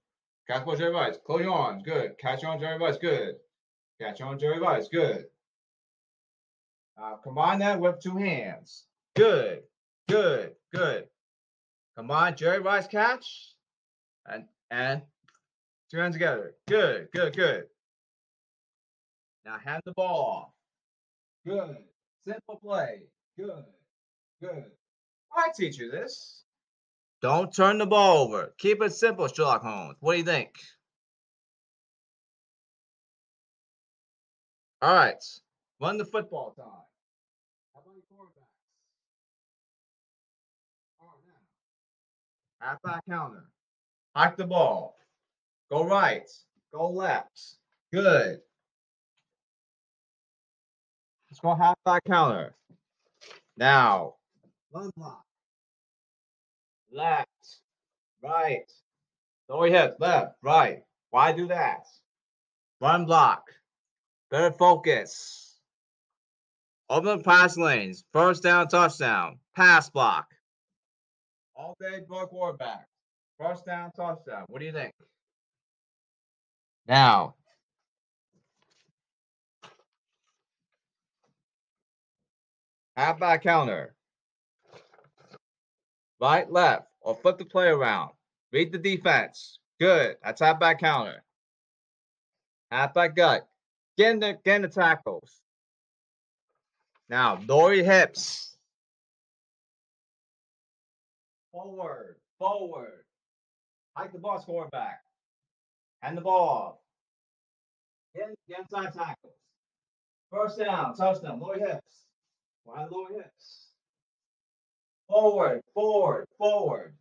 Catch 0.49 0.65
ball, 0.65 0.77
Jerry 0.77 0.95
Rice. 0.95 1.17
Close 1.27 1.41
your 1.41 1.53
arms. 1.53 1.83
Good. 1.85 2.17
Catch 2.19 2.45
on, 2.45 2.61
Jerry 2.61 2.79
Rice. 2.79 2.97
Good. 2.99 3.35
Catch 4.01 4.21
on, 4.21 4.39
Jerry 4.39 4.61
Rice. 4.61 4.87
Good. 4.89 5.25
Uh, 6.97 7.17
combine 7.17 7.59
that 7.59 7.81
with 7.81 8.01
two 8.01 8.17
hands. 8.17 8.85
Good. 9.17 9.63
Good. 10.09 10.53
Good. 10.73 11.09
Combine 11.97 12.37
Jerry 12.37 12.61
Rice 12.61 12.87
catch 12.87 13.55
and 14.27 14.45
and 14.71 15.03
two 15.91 15.99
hands 15.99 16.15
together. 16.15 16.55
Good. 16.69 17.09
Good. 17.13 17.35
Good. 17.35 17.65
Now 19.44 19.59
hand 19.59 19.83
the 19.85 19.92
ball 19.92 20.44
off. 20.44 20.52
Good. 21.46 21.76
Simple 22.26 22.57
play. 22.62 23.02
Good. 23.37 23.64
Good. 24.40 24.64
I 25.35 25.48
teach 25.57 25.78
you 25.78 25.90
this. 25.90 26.44
Don't 27.20 27.55
turn 27.55 27.78
the 27.78 27.87
ball 27.87 28.18
over. 28.18 28.52
Keep 28.59 28.83
it 28.83 28.92
simple, 28.92 29.28
Sherlock 29.28 29.62
Holmes. 29.62 29.96
What 30.00 30.12
do 30.12 30.18
you 30.18 30.24
think? 30.24 30.50
All 34.81 34.94
right. 34.94 35.22
Run 35.81 35.98
the 35.98 36.05
football 36.05 36.52
time. 36.57 36.66
How 37.72 37.81
about 37.81 37.94
your 37.94 38.02
quarterbacks? 38.12 38.59
All 41.00 41.14
right, 42.61 42.76
now. 42.85 42.92
Half 42.92 43.05
counter. 43.09 43.44
Hike 44.14 44.37
the 44.37 44.46
ball. 44.46 44.96
Go 45.70 45.85
right. 45.85 46.28
Go 46.74 46.90
left. 46.90 47.57
Good. 47.92 48.40
Go 51.42 51.55
half 51.55 51.76
back 51.85 52.05
counter. 52.05 52.55
Now, 53.57 54.14
run 54.72 54.90
block 54.96 55.24
left, 56.92 57.28
right. 58.22 58.70
Lower 59.48 59.66
your 59.66 59.76
hips, 59.76 59.96
left, 59.98 60.37
right. 60.42 60.83
Why 61.11 61.33
do 61.33 61.48
that? 61.48 61.87
Run 62.81 63.07
block. 63.07 63.44
Better 64.31 64.52
focus. 64.52 65.61
Open 66.88 67.22
pass 67.22 67.57
lanes. 67.57 68.05
First 68.12 68.42
down, 68.42 68.68
touchdown. 68.68 69.38
Pass 69.57 69.90
block. 69.90 70.26
All 71.55 71.76
day, 71.81 72.00
boy 72.09 72.24
quarterback. 72.24 72.87
First 73.38 73.66
down, 73.66 73.90
touchdown. 73.92 74.44
What 74.48 74.61
do 74.61 74.66
you 74.66 74.72
think? 74.72 74.92
Now, 76.87 77.35
half 83.03 83.19
back 83.19 83.43
counter 83.43 83.95
right, 86.23 86.51
left, 86.51 86.87
or 87.01 87.17
flip 87.17 87.37
the 87.37 87.45
play 87.45 87.67
around. 87.67 88.12
Read 88.53 88.71
the 88.71 88.79
defense. 88.79 89.59
Good. 89.81 90.17
That's 90.23 90.41
halfback 90.41 90.79
counter. 90.79 91.25
Halfback 92.71 93.17
gut. 93.17 93.49
Get 93.99 94.12
in 94.12 94.21
the, 94.21 94.38
get 94.45 94.57
in 94.57 94.62
the 94.62 94.69
tackles. 94.69 95.41
Now, 97.09 97.41
your 97.47 97.85
hips. 97.85 98.57
Forward, 101.51 102.17
forward. 102.38 103.05
Hike 103.97 104.12
the 104.12 104.19
ball, 104.19 104.41
score 104.41 104.69
back. 104.69 105.01
Hand 106.03 106.17
the 106.17 106.23
ball. 106.23 106.83
Get, 108.15 108.29
get 108.49 108.61
inside 108.61 108.95
tackles. 108.95 109.35
First 110.31 110.59
down, 110.59 110.95
touchdown, 110.95 111.41
lower 111.41 111.59
hips. 111.59 112.05
Why 112.64 112.87
lower 112.90 113.09
hips? 113.16 113.68
Forward, 115.09 115.62
forward, 115.75 116.27
forward. 116.38 116.94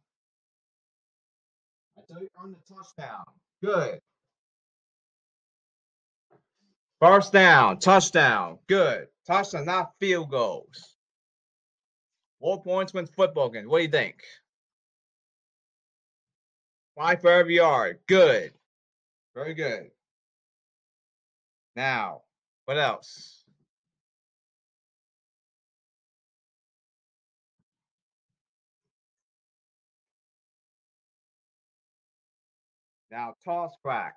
Until 1.95 2.23
you 2.23 2.29
earn 2.43 2.53
the 2.53 2.75
touchdown. 2.75 3.23
Good. 3.63 3.99
First 6.99 7.33
down, 7.33 7.79
touchdown. 7.79 8.59
Good. 8.67 9.07
Touchdown, 9.25 9.65
not 9.65 9.91
field 9.99 10.29
goals. 10.29 10.95
Four 12.39 12.61
points 12.63 12.93
wins 12.93 13.09
football 13.15 13.49
game. 13.49 13.69
What 13.69 13.77
do 13.77 13.83
you 13.83 13.89
think? 13.89 14.15
Five 16.97 17.21
for 17.21 17.31
every 17.31 17.55
yard. 17.55 17.99
Good. 18.07 18.51
Very 19.33 19.53
good. 19.53 19.91
Now, 21.75 22.21
what 22.65 22.77
else? 22.77 23.40
Now 33.11 33.35
toss 33.43 33.73
crack. 33.83 34.15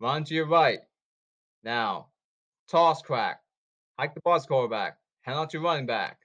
Run 0.00 0.24
to 0.24 0.34
your 0.34 0.48
right. 0.48 0.80
Now 1.62 2.08
toss 2.68 3.02
crack. 3.02 3.40
Hike 3.98 4.14
the 4.14 4.20
bus 4.22 4.46
quarterback. 4.46 4.96
Hand 5.22 5.38
out 5.38 5.52
your 5.52 5.62
running 5.62 5.86
back. 5.86 6.18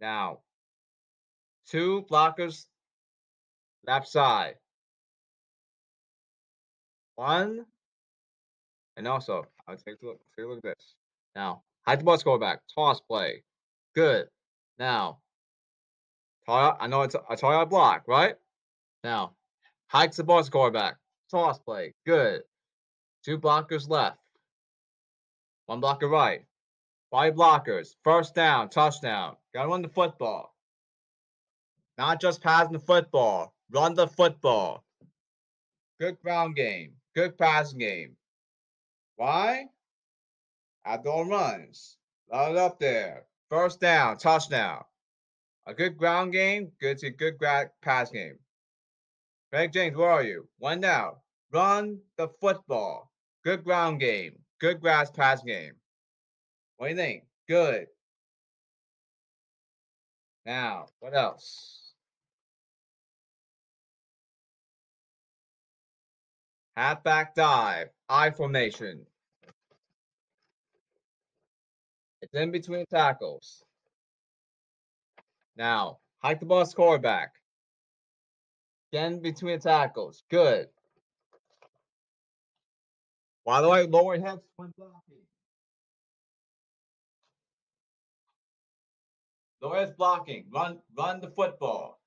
Now 0.00 0.38
two 1.66 2.06
blockers 2.10 2.66
left 3.86 4.08
side. 4.08 4.54
One. 7.16 7.66
And 8.96 9.08
also, 9.08 9.46
I'll 9.66 9.76
take 9.76 9.96
a 10.02 10.06
look. 10.06 10.20
Take 10.36 10.46
a 10.46 10.48
look 10.48 10.58
at 10.58 10.62
this. 10.62 10.94
Now, 11.34 11.62
hike 11.82 11.98
the 11.98 12.04
bus 12.04 12.22
quarterback. 12.22 12.60
Toss 12.72 13.00
play. 13.00 13.42
Good. 13.94 14.28
Now, 14.78 15.18
I 16.46 16.86
know 16.86 17.02
it's 17.02 17.16
a 17.28 17.36
tall 17.36 17.66
block, 17.66 18.04
right? 18.06 18.36
Now, 19.04 19.34
hikes 19.88 20.16
the 20.16 20.24
ball 20.24 20.42
quarterback. 20.44 20.96
Toss 21.30 21.58
play. 21.58 21.94
Good. 22.06 22.42
Two 23.22 23.38
blockers 23.38 23.88
left. 23.88 24.18
One 25.66 25.80
blocker 25.80 26.08
right. 26.08 26.46
Five 27.10 27.34
blockers. 27.34 27.94
First 28.02 28.34
down. 28.34 28.70
Touchdown. 28.70 29.36
Gotta 29.52 29.68
run 29.68 29.82
the 29.82 29.88
football. 29.88 30.54
Not 31.98 32.18
just 32.20 32.42
passing 32.42 32.72
the 32.72 32.78
football. 32.78 33.54
Run 33.70 33.94
the 33.94 34.08
football. 34.08 34.82
Good 36.00 36.18
ground 36.22 36.56
game. 36.56 36.94
Good 37.14 37.36
passing 37.36 37.78
game. 37.78 38.16
Why? 39.16 39.66
Outdoor 40.86 41.26
runs. 41.26 41.98
Load 42.32 42.52
it 42.52 42.56
up 42.56 42.80
there. 42.80 43.26
First 43.50 43.80
down. 43.80 44.16
Touchdown. 44.16 44.82
A 45.66 45.74
good 45.74 45.96
ground 45.98 46.32
game. 46.32 46.72
Good 46.80 46.98
to 46.98 47.10
good 47.10 47.38
pass 47.82 48.10
game. 48.10 48.38
Craig 49.54 49.72
James, 49.72 49.96
where 49.96 50.10
are 50.10 50.24
you? 50.24 50.48
One 50.58 50.80
now. 50.80 51.18
Run 51.52 52.00
the 52.18 52.26
football. 52.40 53.12
Good 53.44 53.62
ground 53.62 54.00
game. 54.00 54.40
Good 54.60 54.80
grass 54.80 55.12
pass 55.12 55.44
game. 55.44 55.74
What 56.76 56.88
do 56.88 56.90
you 56.90 56.96
think? 56.96 57.22
Good. 57.48 57.86
Now, 60.44 60.86
what 60.98 61.14
else? 61.14 61.92
Halfback 66.76 67.36
dive. 67.36 67.90
I 68.08 68.30
formation. 68.30 69.06
It's 72.22 72.34
in 72.34 72.50
between 72.50 72.86
tackles. 72.86 73.62
Now, 75.56 75.98
hike 76.18 76.40
the 76.40 76.46
ball 76.46 76.66
quarterback. 76.66 77.34
Again, 78.94 79.18
between 79.18 79.58
tackles. 79.58 80.22
Good. 80.30 80.68
By 83.44 83.60
the 83.60 83.68
way, 83.68 83.88
lower 83.88 84.14
hips 84.14 84.46
when 84.54 84.72
blocking. 84.78 85.24
Lower 89.60 89.80
hips 89.80 89.94
blocking. 89.98 90.44
Run, 90.48 90.78
run 90.96 91.20
the 91.20 91.30
football. 91.30 91.98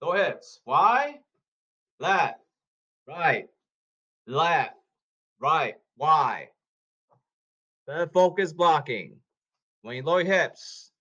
Lower 0.00 0.16
hips. 0.16 0.60
Why? 0.62 1.18
Left, 1.98 2.38
right, 3.08 3.48
left, 4.28 4.74
right. 5.40 5.74
Why? 5.96 6.50
Better 7.88 8.06
focus 8.06 8.52
blocking. 8.52 9.16
When 9.82 9.96
you 9.96 10.04
lower 10.04 10.22
hips, 10.22 10.92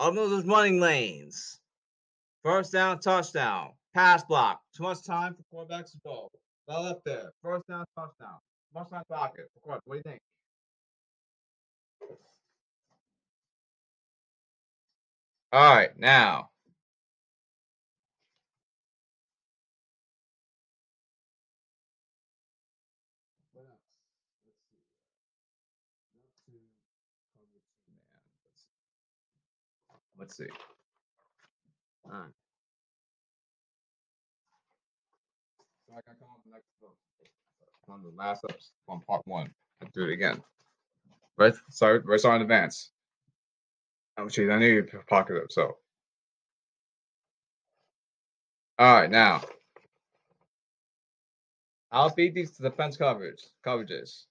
up 0.00 0.16
those 0.16 0.44
running 0.46 0.80
lanes. 0.80 1.60
First 2.42 2.72
down, 2.72 2.98
touchdown. 2.98 3.77
Pass 3.98 4.22
block. 4.22 4.60
Too 4.76 4.84
much 4.84 5.04
time 5.04 5.34
for 5.34 5.42
quarterbacks 5.66 5.90
to 5.90 5.98
go. 6.06 6.30
Ball 6.68 6.86
up 6.86 7.00
there. 7.04 7.32
First 7.42 7.66
down, 7.66 7.84
touchdown. 7.96 8.38
Too 8.72 8.78
much 8.78 8.90
time 8.90 9.02
pocket 9.10 9.46
for 9.52 9.60
quarterback. 9.60 9.82
What 9.86 9.94
do 9.94 9.96
you 9.96 10.02
think? 10.04 10.20
All 15.52 15.74
right, 15.74 15.90
now. 15.98 16.48
Let's 30.16 30.36
see. 30.36 30.46
All 32.04 32.12
right. 32.12 32.47
I 35.98 36.00
can 36.00 36.14
come 36.20 36.28
on 36.30 36.38
the 36.46 36.52
next. 36.52 36.68
On 37.88 38.02
the 38.02 38.10
last 38.16 38.44
episode, 38.44 38.70
on 38.86 39.00
part 39.00 39.26
one. 39.26 39.50
Let's 39.80 39.92
do 39.94 40.04
it 40.04 40.12
again. 40.12 40.40
Right? 41.36 41.54
Sorry, 41.70 41.98
right 42.00 42.20
sorry 42.20 42.36
in 42.36 42.42
advance. 42.42 42.90
Oh, 44.16 44.28
geez, 44.28 44.48
I 44.48 44.58
knew 44.58 44.66
you'd 44.66 44.92
pocket 45.08 45.36
it, 45.36 45.52
so. 45.52 45.76
All 48.78 49.00
right, 49.00 49.10
now. 49.10 49.42
I'll 51.90 52.10
feed 52.10 52.34
these 52.34 52.52
to 52.52 52.62
defense 52.62 52.96
coverage 52.96 53.42
coverages. 53.66 54.24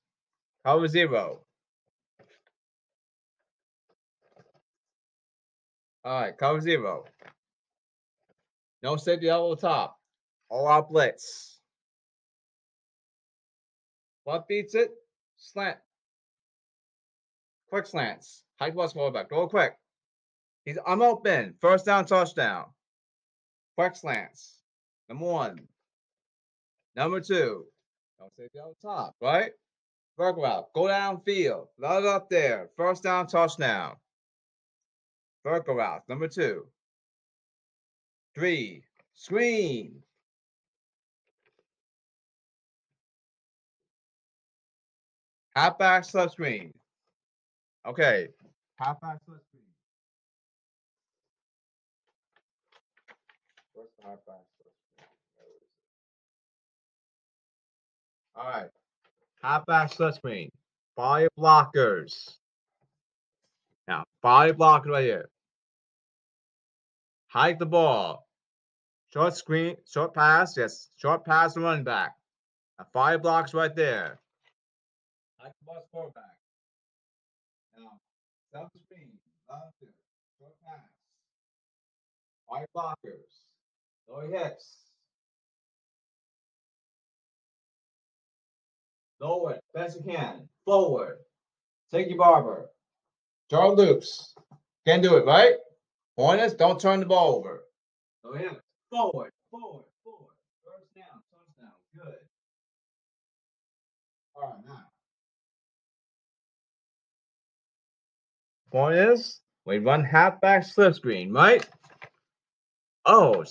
Cover 0.64 0.88
zero. 0.88 1.42
All 6.06 6.22
right, 6.22 6.38
cover 6.38 6.62
zero. 6.62 7.06
No 8.84 8.96
safety 8.96 9.28
level 9.28 9.58
top. 9.58 9.98
All 10.50 10.68
out 10.68 10.90
blitz. 10.90 11.57
What 14.28 14.46
beats 14.50 14.76
it? 14.76 14.92
Slant. 15.38 15.78
Quick 17.70 17.86
slants. 17.86 18.44
High 18.60 18.72
ball 18.72 18.90
quarterback. 18.90 19.30
Go 19.30 19.48
quick. 19.48 19.78
He's 20.66 20.78
I'm 20.86 21.02
open. 21.02 21.54
First 21.62 21.86
down, 21.86 22.04
touchdown. 22.04 22.66
Quick 23.78 23.96
slants. 23.96 24.58
Number 25.08 25.24
one. 25.24 25.60
Number 26.94 27.22
two. 27.22 27.68
Don't 28.20 28.36
safety 28.36 28.60
on 28.60 28.74
top, 28.82 29.16
right? 29.22 29.52
Work 30.18 30.36
route. 30.36 30.74
Go 30.76 30.82
downfield. 30.82 31.68
Let 31.80 32.04
it 32.04 32.08
up 32.08 32.30
there. 32.30 32.70
First 32.76 33.04
down, 33.04 33.28
touchdown. 33.28 33.96
Vertical 35.46 35.76
route. 35.76 36.04
Number 36.10 36.28
two. 36.28 36.68
Three. 38.36 38.84
Screen. 39.14 40.04
Halfback 45.58 46.06
slip 46.06 46.30
screen. 46.30 46.72
Okay. 47.84 48.28
Halfback 48.76 49.18
slip 49.26 49.42
screen. 49.48 49.64
Where's 53.74 53.90
the 53.98 54.04
halfback 54.08 54.44
slip 54.56 54.74
screen? 54.94 55.08
All 58.36 58.48
right. 58.52 58.70
Halfback 59.42 59.94
slip 59.94 60.14
screen. 60.14 60.52
Five 60.96 61.30
blockers. 61.36 62.36
Now, 63.88 64.04
five 64.22 64.58
blockers 64.58 64.92
right 64.92 65.06
here. 65.06 65.30
Hike 67.30 67.58
the 67.58 67.66
ball. 67.66 68.28
Short 69.12 69.36
screen, 69.36 69.78
short 69.92 70.14
pass. 70.14 70.56
Yes, 70.56 70.90
short 70.98 71.26
pass 71.26 71.56
to 71.56 71.62
running 71.62 71.84
back. 71.84 72.14
Now, 72.78 72.86
five 72.94 73.24
blocks 73.24 73.56
right 73.56 73.76
there. 73.76 74.20
Hike 75.48 75.56
the 75.62 75.66
ball 75.66 75.88
quarterback. 75.94 76.36
Now, 77.78 77.92
self 78.52 78.70
screen. 78.86 79.12
There. 79.48 79.90
Short 80.38 80.52
pass. 80.66 80.82
Five 82.50 82.68
blockers. 82.76 83.46
Lower 84.10 84.28
hips. 84.28 84.80
Lower, 89.22 89.58
best 89.74 89.96
you 89.96 90.14
can. 90.14 90.50
Forward. 90.66 91.20
Take 91.94 92.10
your 92.10 92.18
barber. 92.18 92.70
Draw 93.50 93.70
loops. 93.72 94.36
Can 94.86 95.02
do 95.02 95.16
it, 95.16 95.26
right? 95.26 95.54
Is, 96.20 96.56
don't 96.56 96.80
turn 96.80 97.00
the 97.00 97.06
ball 97.06 97.36
over. 97.36 97.64
So 98.22 98.36
yeah, 98.36 98.56
forward, 98.90 99.32
forward, 99.50 99.86
forward. 100.04 100.36
First 100.66 100.94
down, 100.94 101.22
touchdown. 101.32 101.72
Good. 101.96 102.16
All 104.36 104.42
right, 104.42 104.66
now. 104.66 104.84
Point 108.72 108.98
is, 108.98 109.40
we 109.66 109.80
run 109.80 110.04
halfback 110.04 110.66
slip 110.66 110.96
screen, 110.96 111.32
right? 111.32 111.68
Oh, 113.06 113.46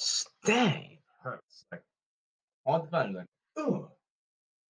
dang. 0.44 0.98
Hurts. 1.22 1.64
Like, 1.72 1.82
on 2.66 2.82
the 2.82 2.90
fun, 2.90 3.14
like, 3.14 3.26
ugh. 3.56 3.88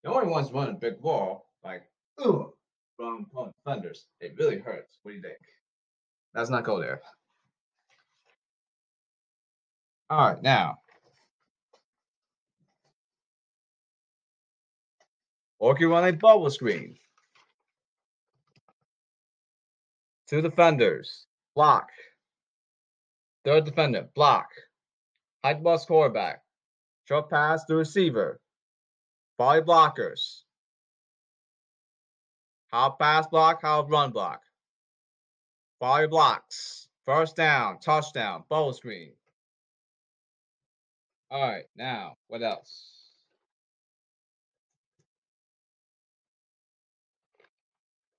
The 0.04 0.10
only 0.10 0.28
ones 0.28 0.52
running 0.52 0.78
big 0.78 1.00
ball, 1.00 1.50
like, 1.64 1.82
ugh, 2.24 2.52
from 2.96 3.26
from 3.32 3.50
Thunders. 3.64 4.06
It 4.20 4.34
really 4.38 4.58
hurts. 4.58 4.98
What 5.02 5.10
do 5.10 5.16
you 5.16 5.22
think? 5.22 5.36
Let's 6.34 6.50
not 6.50 6.64
go 6.64 6.80
there. 6.80 7.00
All 10.08 10.30
right, 10.30 10.42
now. 10.42 10.78
Or 15.58 15.76
you 15.80 15.90
run 15.90 16.06
a 16.06 16.12
bubble 16.12 16.50
screen. 16.50 16.96
Two 20.28 20.42
defenders. 20.42 21.26
Block. 21.54 21.88
Third 23.44 23.64
defender. 23.64 24.08
Block. 24.14 24.48
Hide 25.44 25.62
ball 25.62 25.78
quarterback. 25.78 26.42
Short 27.04 27.30
pass 27.30 27.64
to 27.66 27.76
receiver. 27.76 28.40
Volley 29.38 29.60
blockers. 29.60 30.42
How 32.72 32.90
pass 32.90 33.26
block, 33.28 33.62
how 33.62 33.86
run 33.86 34.10
block. 34.10 34.42
Volley 35.80 36.08
blocks. 36.08 36.88
First 37.04 37.36
down, 37.36 37.78
touchdown, 37.78 38.42
bubble 38.48 38.72
screen. 38.72 39.12
All 41.30 41.40
right, 41.40 41.66
now 41.76 42.16
what 42.26 42.42
else? 42.42 42.92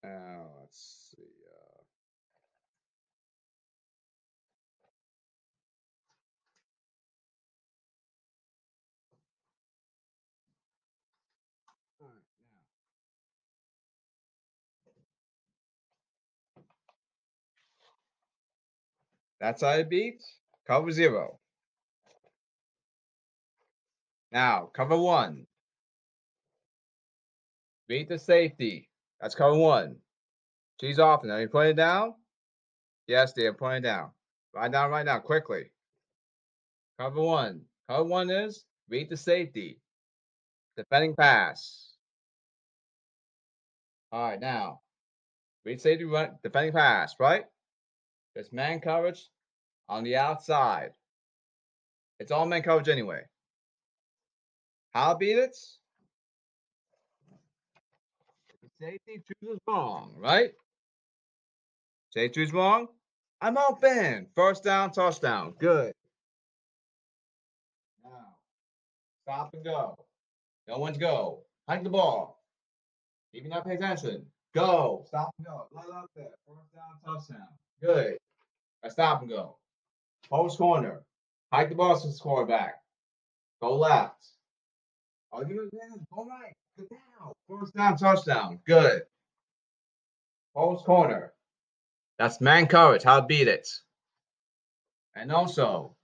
Now 0.04 0.48
let's 0.62 1.12
see. 1.12 1.24
Uh, 1.52 1.84
all 12.02 12.08
right, 12.08 12.16
now. 12.42 12.62
That's 19.40 19.62
how 19.62 19.72
it 19.72 19.90
beats. 19.90 20.36
Cover 20.68 20.92
zero. 20.92 21.40
Now, 24.32 24.70
cover 24.74 24.98
one. 24.98 25.46
Beat 27.88 28.10
the 28.10 28.20
safety. 28.20 28.90
That's 29.22 29.36
cover 29.36 29.58
one. 29.58 29.98
She's 30.82 31.00
off. 31.00 31.24
Now 31.24 31.38
you 31.38 31.48
it 31.70 31.76
down? 31.76 32.14
Yes, 33.08 33.34
dear. 33.34 33.56
It 33.60 33.82
down. 33.84 34.12
Right 34.54 34.72
down, 34.72 34.92
right 34.92 35.06
now, 35.06 35.20
quickly. 35.20 35.72
Cover 37.00 37.22
one. 37.22 37.62
Cover 37.90 38.04
one 38.04 38.30
is 38.30 38.66
beat 38.90 39.10
the 39.10 39.18
safety. 39.18 39.80
Defending 40.76 41.16
pass. 41.16 41.94
All 44.12 44.30
right, 44.30 44.40
now 44.40 44.82
read 45.68 45.82
safety 45.82 46.06
run 46.06 46.30
defending 46.44 46.72
pass, 46.72 47.14
right? 47.20 47.44
There's 48.38 48.54
man 48.54 48.80
coverage 48.80 49.32
on 49.90 50.04
the 50.04 50.16
outside. 50.16 50.92
It's 52.20 52.32
all 52.32 52.46
man 52.46 52.62
coverage 52.62 52.88
anyway. 52.88 53.24
How 54.94 55.16
beat 55.16 55.40
it? 55.40 55.58
Safety 58.80 59.24
chooses 59.42 59.60
wrong, 59.68 60.14
right? 60.20 60.52
Safety 62.12 62.36
chooses 62.36 62.54
wrong. 62.54 62.90
I'm 63.42 63.58
open. 63.58 64.28
First 64.36 64.64
down, 64.64 64.92
touchdown. 64.92 65.56
Good. 65.58 65.94
Now, 68.04 68.36
stop 69.24 69.50
and 69.56 69.64
go. 69.64 69.98
No 70.68 70.78
one's 70.78 71.00
go. 71.00 71.40
Hike 71.68 71.84
the 71.84 71.90
ball. 71.90 72.44
Even 73.34 73.50
not 73.50 73.66
pay 73.66 73.74
attention. 73.74 74.28
Go. 74.54 75.06
Stop 75.08 75.32
and 75.40 75.48
go. 75.48 75.70
Let 75.72 75.86
up 75.90 76.12
there. 76.16 76.28
First 76.48 76.76
down, 76.76 77.16
touchdown. 77.16 77.48
Good. 77.82 78.18
Stop 78.90 79.22
and 79.22 79.30
go. 79.30 79.58
Post 80.30 80.58
corner. 80.58 81.04
Hike 81.52 81.70
the 81.70 81.76
ball 81.76 82.00
to 82.00 82.08
the 82.08 82.18
quarterback. 82.20 82.76
Go 83.62 83.78
left. 83.78 84.28
Oh, 85.32 85.42
you 85.42 85.70
go 86.14 86.24
right. 86.24 86.54
Good 86.78 86.90
down. 86.90 87.34
First 87.50 87.76
down, 87.76 87.98
touchdown. 87.98 88.60
Good. 88.66 89.04
Post 90.56 90.86
corner. 90.86 91.34
That's 92.18 92.42
man 92.42 92.68
coverage. 92.68 93.04
How 93.04 93.20
to 93.20 93.26
beat 93.26 93.48
it. 93.48 93.68
And 95.16 95.32
also, 95.32 95.96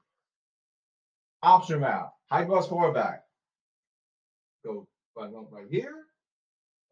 option 1.41 1.81
route. 1.81 2.11
High 2.29 2.45
ball 2.45 2.63
quarterback. 2.63 3.23
Go 4.65 4.87
right, 5.15 5.29
right 5.51 5.67
here. 5.69 6.05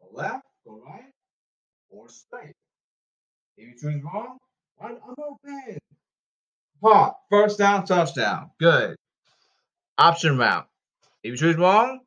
Go 0.00 0.08
left. 0.12 0.46
Go 0.66 0.80
right. 0.86 1.10
Or 1.90 2.08
straight. 2.08 2.54
If 3.56 3.68
you 3.68 3.74
choose 3.78 4.02
wrong, 4.02 4.38
I'm 4.80 4.98
open. 5.18 5.78
Pop. 6.80 7.20
First 7.30 7.58
down, 7.58 7.84
touchdown. 7.84 8.50
Good. 8.58 8.96
Option 9.98 10.38
route. 10.38 10.66
If 11.22 11.32
you 11.32 11.36
choose 11.36 11.56
wrong, 11.56 12.00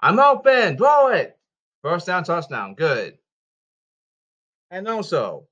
I'm 0.00 0.18
open. 0.18 0.78
Throw 0.78 1.08
it. 1.08 1.36
First 1.82 2.06
down, 2.06 2.24
touchdown. 2.24 2.74
Good. 2.74 3.18
And 4.70 4.88
also, 4.88 5.46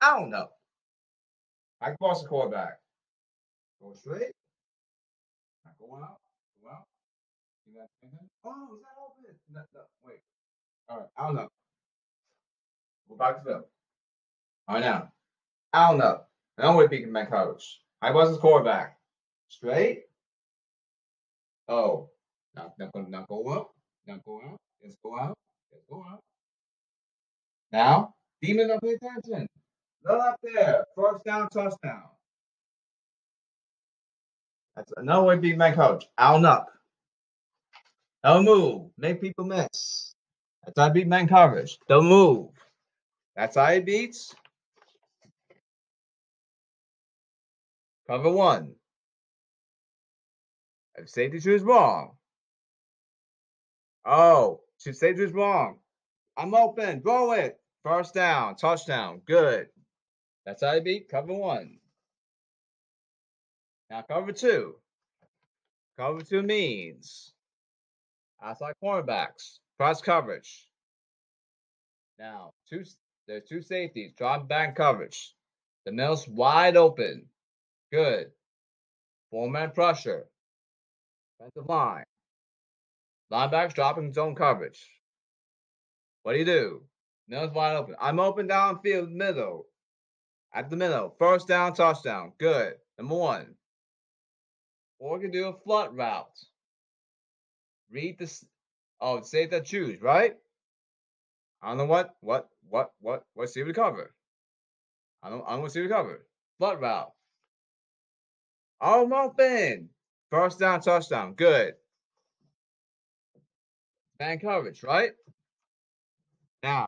I 0.00 0.18
don't 0.18 0.30
know. 0.30 0.48
I 1.80 1.92
cross 1.92 2.22
the 2.22 2.28
quarterback. 2.28 2.78
Go 3.80 3.94
straight. 3.94 4.32
Not 5.64 5.74
go 5.78 5.94
out. 5.94 6.18
Go 6.62 6.70
out. 6.70 6.84
You 7.66 7.78
got 7.78 7.88
anything? 8.02 8.28
Oh, 8.44 8.68
is 8.74 8.82
that 8.82 8.96
open? 9.00 9.36
No, 9.52 9.60
no, 9.74 9.80
wait. 10.04 10.20
All 10.88 10.98
right. 10.98 11.06
I 11.16 11.26
don't 11.26 11.36
know. 11.36 11.48
Go 13.08 13.16
back 13.16 13.42
to 13.42 13.48
them. 13.48 13.64
All 14.68 14.74
right 14.74 14.84
now. 14.84 15.10
I 15.72 15.88
don't 15.88 15.98
know. 15.98 16.20
I 16.58 16.62
don't 16.62 16.76
want 16.76 16.90
to 16.90 16.96
be 16.96 17.06
my 17.06 17.24
coach. 17.24 17.80
I 18.02 18.10
was 18.10 18.30
his 18.30 18.38
quarterback. 18.38 18.96
Straight. 19.48 20.04
Oh. 21.68 22.08
Not, 22.54 22.72
not, 22.78 23.08
not 23.08 23.28
go 23.28 23.48
up. 23.48 23.70
Not 24.06 24.24
go 24.24 24.40
out. 24.44 24.56
Let's 24.82 24.96
go 25.02 25.18
out. 25.18 25.34
Let's 25.72 25.84
go 25.88 26.04
out. 26.10 26.20
Now, 27.72 28.14
demons 28.42 28.68
don't 28.68 28.82
pay 28.82 28.94
attention. 28.94 29.46
Look 30.04 30.20
up 30.20 30.36
there. 30.42 30.84
First 30.96 31.24
down, 31.24 31.48
touchdown. 31.50 32.02
That's 34.74 34.92
another 34.96 35.26
way 35.26 35.34
to 35.36 35.40
be 35.40 35.54
my 35.54 35.70
coach. 35.70 36.06
Out 36.18 36.44
up. 36.44 36.68
Don't 38.24 38.44
move. 38.44 38.90
Make 38.98 39.20
people 39.20 39.44
miss. 39.44 40.14
That's 40.64 40.78
how 40.78 40.86
I 40.86 40.88
beat 40.90 41.06
man 41.06 41.28
coverage. 41.28 41.78
Don't 41.88 42.06
move. 42.06 42.48
That's 43.36 43.56
how 43.56 43.66
he 43.72 43.80
beats. 43.80 44.34
Cover 48.10 48.32
one. 48.32 48.74
If 50.96 51.08
safety 51.08 51.38
choose 51.38 51.62
wrong. 51.62 52.16
Oh, 54.04 54.62
safety 54.78 55.14
choose 55.14 55.32
wrong. 55.32 55.78
I'm 56.36 56.52
open. 56.52 57.02
Throw 57.02 57.30
it. 57.32 57.60
First 57.84 58.14
down. 58.14 58.56
Touchdown. 58.56 59.20
Good. 59.26 59.68
That's 60.44 60.64
how 60.64 60.72
you 60.72 60.80
beat 60.80 61.08
cover 61.08 61.32
one. 61.32 61.78
Now 63.90 64.02
cover 64.02 64.32
two. 64.32 64.74
Cover 65.96 66.22
two 66.22 66.42
means 66.42 67.32
outside 68.42 68.74
cornerbacks, 68.82 69.58
cross 69.78 70.00
coverage. 70.00 70.66
Now, 72.18 72.54
two 72.68 72.82
there's 73.28 73.44
two 73.48 73.62
safeties, 73.62 74.14
drop 74.16 74.48
back 74.48 74.74
coverage. 74.74 75.32
The 75.86 75.92
mill's 75.92 76.26
wide 76.26 76.76
open. 76.76 77.26
Good. 77.92 78.30
Four 79.30 79.50
man 79.50 79.70
pressure. 79.72 80.26
Defensive 81.38 81.68
line. 81.68 82.04
Linebackers 83.32 83.74
dropping 83.74 84.12
zone 84.12 84.34
coverage. 84.34 84.84
What 86.22 86.32
do 86.32 86.38
you 86.38 86.44
do? 86.44 86.82
Mill's 87.28 87.52
wide 87.52 87.76
open. 87.76 87.94
I'm 88.00 88.20
open 88.20 88.48
downfield 88.48 89.10
middle. 89.10 89.66
At 90.52 90.68
the 90.68 90.76
middle. 90.76 91.14
First 91.18 91.46
down, 91.46 91.74
touchdown. 91.74 92.32
Good. 92.38 92.74
Number 92.98 93.14
one. 93.14 93.54
Or 94.98 95.16
we 95.16 95.22
can 95.22 95.30
do 95.30 95.46
a 95.46 95.58
flood 95.64 95.96
route. 95.96 96.26
Read 97.90 98.18
this. 98.18 98.44
Oh, 99.00 99.22
say 99.22 99.46
that 99.46 99.64
choose, 99.64 100.02
right? 100.02 100.36
I 101.62 101.68
don't 101.68 101.78
know 101.78 101.84
what, 101.86 102.14
what, 102.20 102.48
what, 102.68 102.92
what, 103.00 103.24
what 103.34 103.48
see 103.48 103.62
we 103.62 103.72
cover. 103.72 104.12
I 105.22 105.30
don't, 105.30 105.44
I 105.46 105.56
don't 105.56 105.70
see 105.70 105.80
we 105.80 105.88
cover. 105.88 106.26
Flood 106.58 106.80
route. 106.80 107.12
I'm 108.80 109.12
open. 109.12 109.90
First 110.30 110.58
down, 110.58 110.80
touchdown. 110.80 111.34
Good. 111.34 111.74
Man 114.18 114.38
coverage, 114.38 114.82
right? 114.82 115.12
Now, 116.62 116.86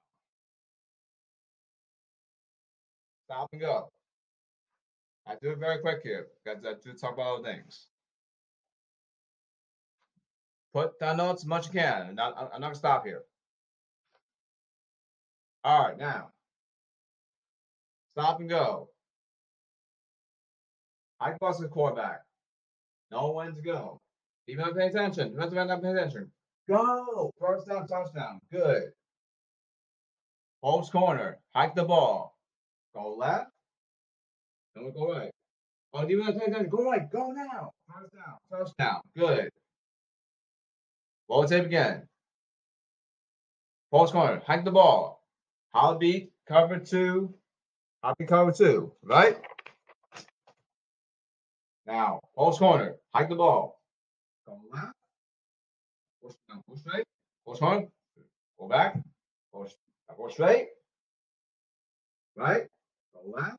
Stop 3.33 3.49
and 3.53 3.63
go. 3.63 3.89
I 5.27 5.37
do 5.41 5.53
it 5.53 5.59
very 5.59 5.79
quick 5.79 6.01
here 6.03 6.27
because 6.45 6.63
I 6.67 6.75
do 6.85 6.93
talk 6.93 7.15
about 7.15 7.39
other 7.39 7.45
things. 7.45 7.87
Put 10.75 10.99
down 10.99 11.17
notes 11.17 11.43
as 11.43 11.47
much 11.47 11.69
as 11.69 11.75
you 11.75 11.81
can. 11.81 12.09
I'm 12.09 12.15
not, 12.15 12.37
I'm 12.37 12.61
not 12.61 12.61
going 12.61 12.73
to 12.73 12.79
stop 12.79 13.07
here. 13.07 13.23
All 15.65 15.83
right, 15.83 15.97
now. 15.97 16.29
Stop 18.15 18.41
and 18.41 18.51
go. 18.51 18.91
I 21.23 21.31
cross 21.39 21.59
the 21.59 21.69
quarterback. 21.69 22.23
Know 23.13 23.31
when 23.31 23.55
to 23.55 23.63
go. 23.63 24.01
Even 24.49 24.75
pay 24.75 24.89
attention. 24.89 25.31
Defensive 25.33 25.57
end 25.57 25.69
not 25.69 25.83
pay 25.83 25.93
attention. 25.93 26.29
Go. 26.69 27.31
First 27.39 27.69
down, 27.69 27.87
touchdown. 27.87 28.41
Good. 28.51 28.91
Post 30.65 30.91
corner. 30.91 31.39
Hike 31.55 31.77
the 31.77 31.85
ball. 31.85 32.37
Go 32.95 33.15
left. 33.15 33.51
We 34.75 34.91
go 34.91 35.13
right. 35.13 35.31
Oh, 35.95 36.09
even 36.09 36.27
if 36.27 36.37
attention, 36.37 36.69
go 36.69 36.91
right. 36.91 37.09
Go 37.11 37.31
now. 37.31 37.71
First 37.89 38.15
down. 38.15 38.39
Touchdown. 38.51 39.01
Good. 39.17 39.51
Roll 41.29 41.45
tape 41.45 41.67
again. 41.67 42.03
Post 43.93 44.13
corner. 44.13 44.43
Hike 44.45 44.65
the 44.65 44.73
ball. 44.73 45.23
Beat. 46.01 46.33
Cover 46.49 46.79
two. 46.79 47.33
Beat 48.19 48.29
cover 48.29 48.51
two. 48.51 48.93
Right? 49.05 49.37
Now, 51.87 52.21
post 52.37 52.59
corner. 52.59 52.97
Hike 53.15 53.29
the 53.29 53.35
ball. 53.35 53.81
Go 54.47 54.61
left. 54.73 54.95
Push 56.23 56.35
down. 56.49 56.63
Push 56.69 56.81
straight. 56.81 57.05
Post 57.47 57.61
corner. 57.61 57.87
Go 58.59 58.69
back. 58.69 58.99
Push. 59.53 59.73
Go 60.17 60.29
straight. 60.29 60.69
Right? 62.37 62.67
Go 63.15 63.21
left, 63.31 63.57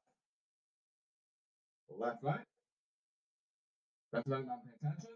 go 1.89 2.03
left, 2.03 2.23
right. 2.23 2.39
Press 4.11 4.23
not 4.27 4.41
pay 4.41 4.87
attention. 4.87 5.11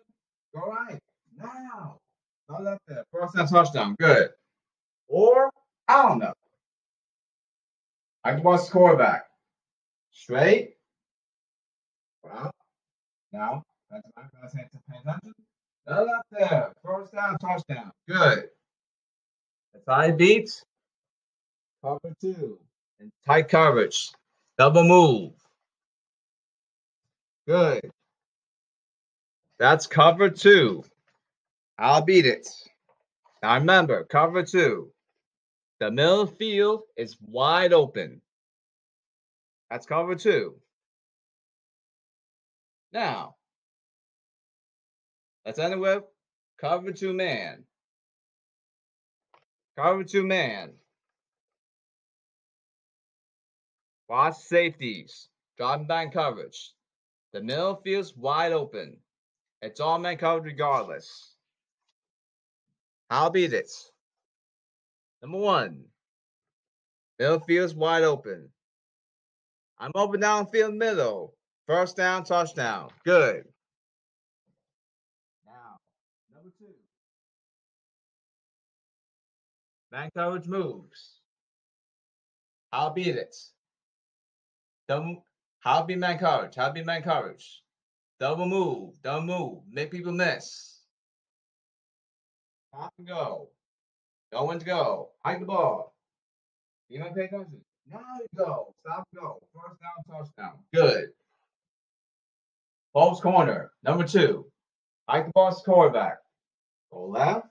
Go 0.53 0.71
right. 0.71 0.99
Now. 1.37 1.97
Not 2.49 2.63
left 2.63 2.81
there. 2.87 3.03
First 3.11 3.35
down 3.35 3.47
touchdown. 3.47 3.95
Good. 3.99 4.29
Or, 5.07 5.49
I 5.87 6.03
don't 6.03 6.19
know. 6.19 6.33
I 8.23 8.33
can 8.33 8.43
watch 8.43 8.61
score 8.61 8.95
back. 8.95 9.25
Straight. 10.11 10.75
Wow. 12.23 12.51
Now, 13.33 13.63
that's 13.91 14.07
not 14.15 14.31
going 14.31 14.49
to 14.49 14.55
pay 14.55 14.97
attention. 14.99 15.33
No 15.87 16.03
left 16.03 16.27
there. 16.31 16.73
First 16.83 17.13
down, 17.13 17.37
touchdown. 17.39 17.91
Good. 18.07 18.49
That's 19.73 19.85
how 19.87 20.01
he 20.01 20.11
beats. 20.11 20.63
Cover 21.83 22.13
two. 22.19 22.59
And 22.99 23.11
tight 23.25 23.47
coverage. 23.47 24.11
Double 24.57 24.83
move. 24.83 25.33
Good. 27.47 27.89
That's 29.59 29.87
cover 29.87 30.29
two. 30.29 30.83
I'll 31.79 32.01
beat 32.01 32.25
it. 32.25 32.47
Now 33.41 33.55
remember, 33.55 34.03
cover 34.05 34.43
two. 34.43 34.91
The 35.79 35.91
middle 35.91 36.25
field 36.25 36.81
is 36.97 37.17
wide 37.21 37.71
open. 37.71 38.21
That's 39.69 39.85
cover 39.85 40.15
two. 40.15 40.55
Now, 42.93 43.35
let's 45.45 45.59
end 45.59 45.73
it 45.73 45.79
with 45.79 46.03
cover 46.59 46.91
two 46.91 47.13
man. 47.13 47.63
Cover 49.77 50.03
two 50.03 50.25
man. 50.25 50.73
Watch 54.09 54.35
safeties. 54.37 55.29
Driving 55.57 55.87
back 55.87 56.13
coverage. 56.13 56.73
The 57.33 57.41
middle 57.41 57.75
field's 57.83 58.15
wide 58.15 58.53
open. 58.53 58.97
It's 59.61 59.79
all 59.79 59.99
man 59.99 60.17
coverage 60.17 60.45
regardless. 60.45 61.35
I'll 63.09 63.29
beat 63.29 63.53
it. 63.53 63.71
Number 65.21 65.39
one. 65.39 65.85
Middle 67.19 67.39
field's 67.39 67.73
wide 67.73 68.03
open. 68.03 68.49
I'm 69.79 69.91
open 69.95 70.21
downfield 70.21 70.75
middle. 70.75 71.36
First 71.67 71.97
down, 71.97 72.23
touchdown. 72.23 72.89
Good. 73.03 73.43
Now, 75.45 75.77
number 76.33 76.49
two. 76.57 76.65
Man 79.91 80.09
coverage 80.15 80.47
moves. 80.47 81.19
I'll 82.71 82.93
beat 82.93 83.15
it. 83.15 83.35
Double, 84.87 85.25
how 85.59 85.83
be 85.83 85.95
man 85.95 86.17
coverage? 86.17 86.55
How 86.55 86.71
be 86.71 86.83
man 86.83 87.01
coverage? 87.01 87.61
Double 88.19 88.45
move, 88.45 88.93
double 89.03 89.25
move, 89.25 89.59
make 89.69 89.91
people 89.91 90.13
miss. 90.13 90.79
Stop 92.73 92.93
and 92.97 93.07
go. 93.07 93.49
When 94.31 94.59
to 94.59 94.65
go. 94.65 95.09
Hike 95.23 95.39
the 95.39 95.45
ball. 95.45 95.93
You 96.89 96.99
to 97.03 97.11
pay 97.11 97.25
attention? 97.25 97.61
Now 97.91 97.99
you 98.19 98.27
go. 98.37 98.73
Stop 98.85 99.07
and 99.11 99.21
go. 99.21 99.41
First 99.53 99.81
down, 99.81 100.19
touchdown. 100.19 100.59
Good. 100.73 101.09
Post 102.97 103.21
corner. 103.21 103.69
Number 103.83 104.03
two. 104.07 104.47
Hike 105.07 105.27
the 105.27 105.31
to 105.31 105.61
quarterback. 105.63 106.17
Go 106.91 107.05
left. 107.05 107.45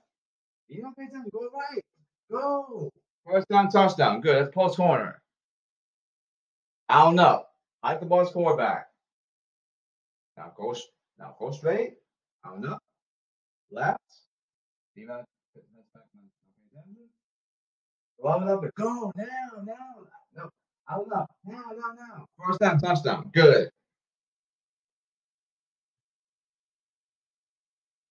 You 0.67 0.81
don't 0.81 0.93
pay 0.97 1.05
attention. 1.05 1.29
Go 1.31 1.47
right. 1.53 1.81
Go. 2.29 2.91
First 3.25 3.47
down, 3.47 3.69
touchdown. 3.69 4.19
Good. 4.19 4.35
That's 4.35 4.53
post 4.53 4.75
corner. 4.75 5.21
Out 6.89 7.17
up. 7.17 7.49
Hike 7.81 8.01
the 8.01 8.05
to 8.07 8.25
quarterback. 8.33 8.87
Now 10.35 10.51
go. 10.57 10.75
Now 11.17 11.33
go 11.39 11.51
straight. 11.51 11.93
Out 12.45 12.65
up. 12.65 12.79
Left. 13.71 14.01
Defense. 14.97 15.27
Love 18.21 18.41
it 18.41 18.49
up 18.49 18.63
and 18.63 18.71
go 18.77 19.13
now, 19.15 19.25
now, 19.63 19.75
no, 20.35 20.49
out 20.89 21.07
up, 21.15 21.31
now, 21.45 21.61
now, 21.77 21.93
now. 21.95 22.25
First 22.37 22.59
down, 22.59 22.79
touchdown. 22.79 23.29
Good. 23.33 23.69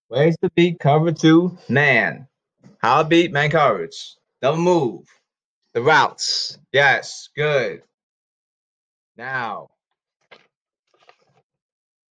Ways 0.08 0.36
to 0.42 0.50
beat 0.54 0.78
cover 0.78 1.10
two 1.10 1.58
man. 1.68 2.28
How 2.78 3.02
to 3.02 3.08
beat 3.08 3.32
man 3.32 3.50
coverage. 3.50 4.14
Double 4.40 4.58
move. 4.58 5.04
The 5.74 5.82
routes. 5.82 6.58
Yes, 6.72 7.28
good. 7.34 7.82
Now, 9.16 9.68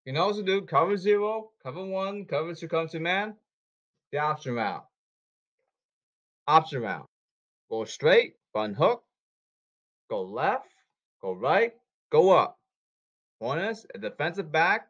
you 0.04 0.14
can 0.14 0.18
also 0.18 0.42
do 0.42 0.62
cover 0.64 0.98
zero, 0.98 1.52
cover 1.64 1.86
one, 1.86 2.26
cover 2.26 2.54
two, 2.54 2.68
cover 2.68 2.90
two 2.90 3.00
man. 3.00 3.36
The 4.12 4.18
option 4.18 4.56
route. 4.56 4.86
Option 6.48 6.82
route. 6.82 7.08
Go 7.70 7.86
straight, 7.86 8.34
run 8.54 8.74
hook, 8.74 9.04
go 10.10 10.22
left, 10.22 10.68
go 11.22 11.32
right, 11.32 11.74
go 12.12 12.32
up. 12.32 12.60
Bonus, 13.40 13.86
a 13.96 14.00
defensive 14.00 14.52
back 14.52 14.88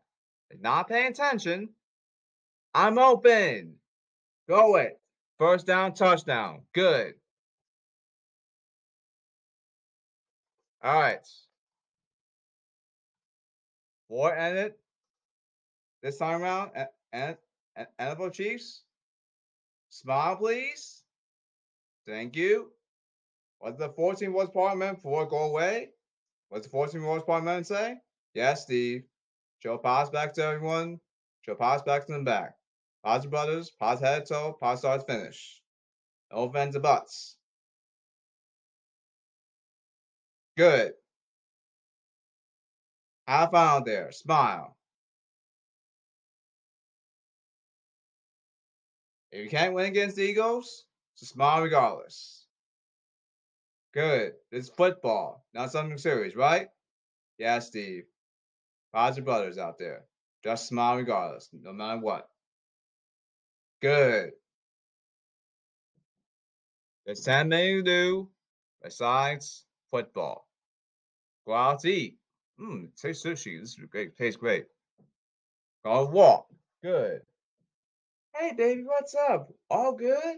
not 0.60 0.88
paying 0.88 1.12
attention. 1.12 1.70
I'm 2.78 3.00
open. 3.00 3.76
Go 4.50 4.76
it. 4.76 5.00
First 5.40 5.66
down, 5.66 5.94
touchdown. 5.94 6.60
Good. 6.74 7.14
All 10.84 11.00
right. 11.00 11.26
Four 14.10 14.36
ended 14.36 14.74
this 16.04 16.18
time 16.18 16.42
around. 16.42 16.72
And 17.14 17.38
NFL 17.98 18.34
Chiefs. 18.34 18.82
Smile, 19.88 20.36
please. 20.36 21.04
Thank 22.06 22.36
you. 22.36 22.72
What's 23.60 23.80
the 23.80 23.88
14 23.88 24.34
was 24.34 24.50
Parliament 24.50 25.02
for 25.02 25.26
go 25.26 25.46
away? 25.46 25.92
What's 26.50 26.66
the 26.66 26.72
14 26.72 27.02
was 27.02 27.24
Parliament 27.26 27.68
say? 27.68 27.96
Yes, 28.34 28.64
Steve. 28.64 29.04
Show 29.64 29.78
pass 29.78 30.10
back 30.10 30.34
to 30.34 30.44
everyone. 30.44 31.00
Show 31.44 31.56
pass 31.56 31.82
back 31.82 32.06
to 32.08 32.12
them 32.12 32.26
back. 32.26 32.56
Pause 33.06 33.28
brothers, 33.28 33.70
pause 33.70 34.00
head 34.00 34.26
toe, 34.26 34.58
pause 34.60 34.80
starts 34.80 35.04
finish. 35.04 35.62
No 36.32 36.46
offensive 36.46 36.82
butts. 36.82 37.38
Good. 40.58 40.94
Have 43.28 43.52
fun 43.52 43.68
out 43.68 43.86
there. 43.86 44.12
Smile. 44.12 44.76
If 49.32 49.44
you 49.44 49.50
can't 49.52 49.76
win 49.76 49.86
against 49.86 50.16
the 50.16 50.24
Eagles, 50.24 50.86
just 51.20 51.34
smile 51.34 51.62
regardless. 51.62 52.48
Good. 53.94 54.34
It's 54.52 54.70
football, 54.70 55.46
not 55.54 55.72
something 55.72 56.00
serious, 56.00 56.36
right? 56.36 56.70
Yeah, 57.38 57.60
Steve. 57.60 58.06
Your 58.96 59.22
brothers 59.22 59.60
out 59.60 59.78
there. 59.78 60.06
Just 60.44 60.68
smile 60.68 60.98
regardless, 60.98 61.50
no 61.54 61.72
matter 61.72 62.00
what. 62.00 62.28
Good. 63.86 64.32
There's 67.06 67.22
10 67.22 67.52
things 67.52 67.84
to 67.84 67.84
do 67.84 68.30
besides 68.82 69.64
football. 69.92 70.48
Go 71.46 71.54
out 71.54 71.82
to 71.82 71.90
eat. 71.90 72.18
Mmm, 72.60 72.88
taste 73.00 73.24
sushi. 73.24 73.62
This 73.62 73.78
is 73.78 73.80
great. 73.88 74.18
Tastes 74.18 74.40
great. 74.40 74.66
Go 75.84 76.08
walk. 76.08 76.48
Good. 76.82 77.22
Hey, 78.36 78.54
baby, 78.58 78.86
what's 78.86 79.14
up? 79.30 79.54
All 79.70 79.94
good? 79.94 80.38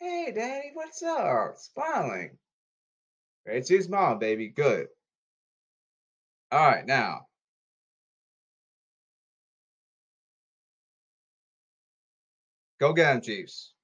Hey, 0.00 0.32
daddy, 0.34 0.72
what's 0.74 1.00
up? 1.04 1.58
Smiling. 1.58 2.38
Great 3.46 3.66
to 3.66 3.82
smile, 3.82 4.16
baby. 4.16 4.48
Good. 4.48 4.88
All 6.50 6.68
right, 6.68 6.84
now. 6.84 7.26
Go 12.80 12.94
get 12.94 13.14
him, 13.14 13.20
Chiefs. 13.20 13.74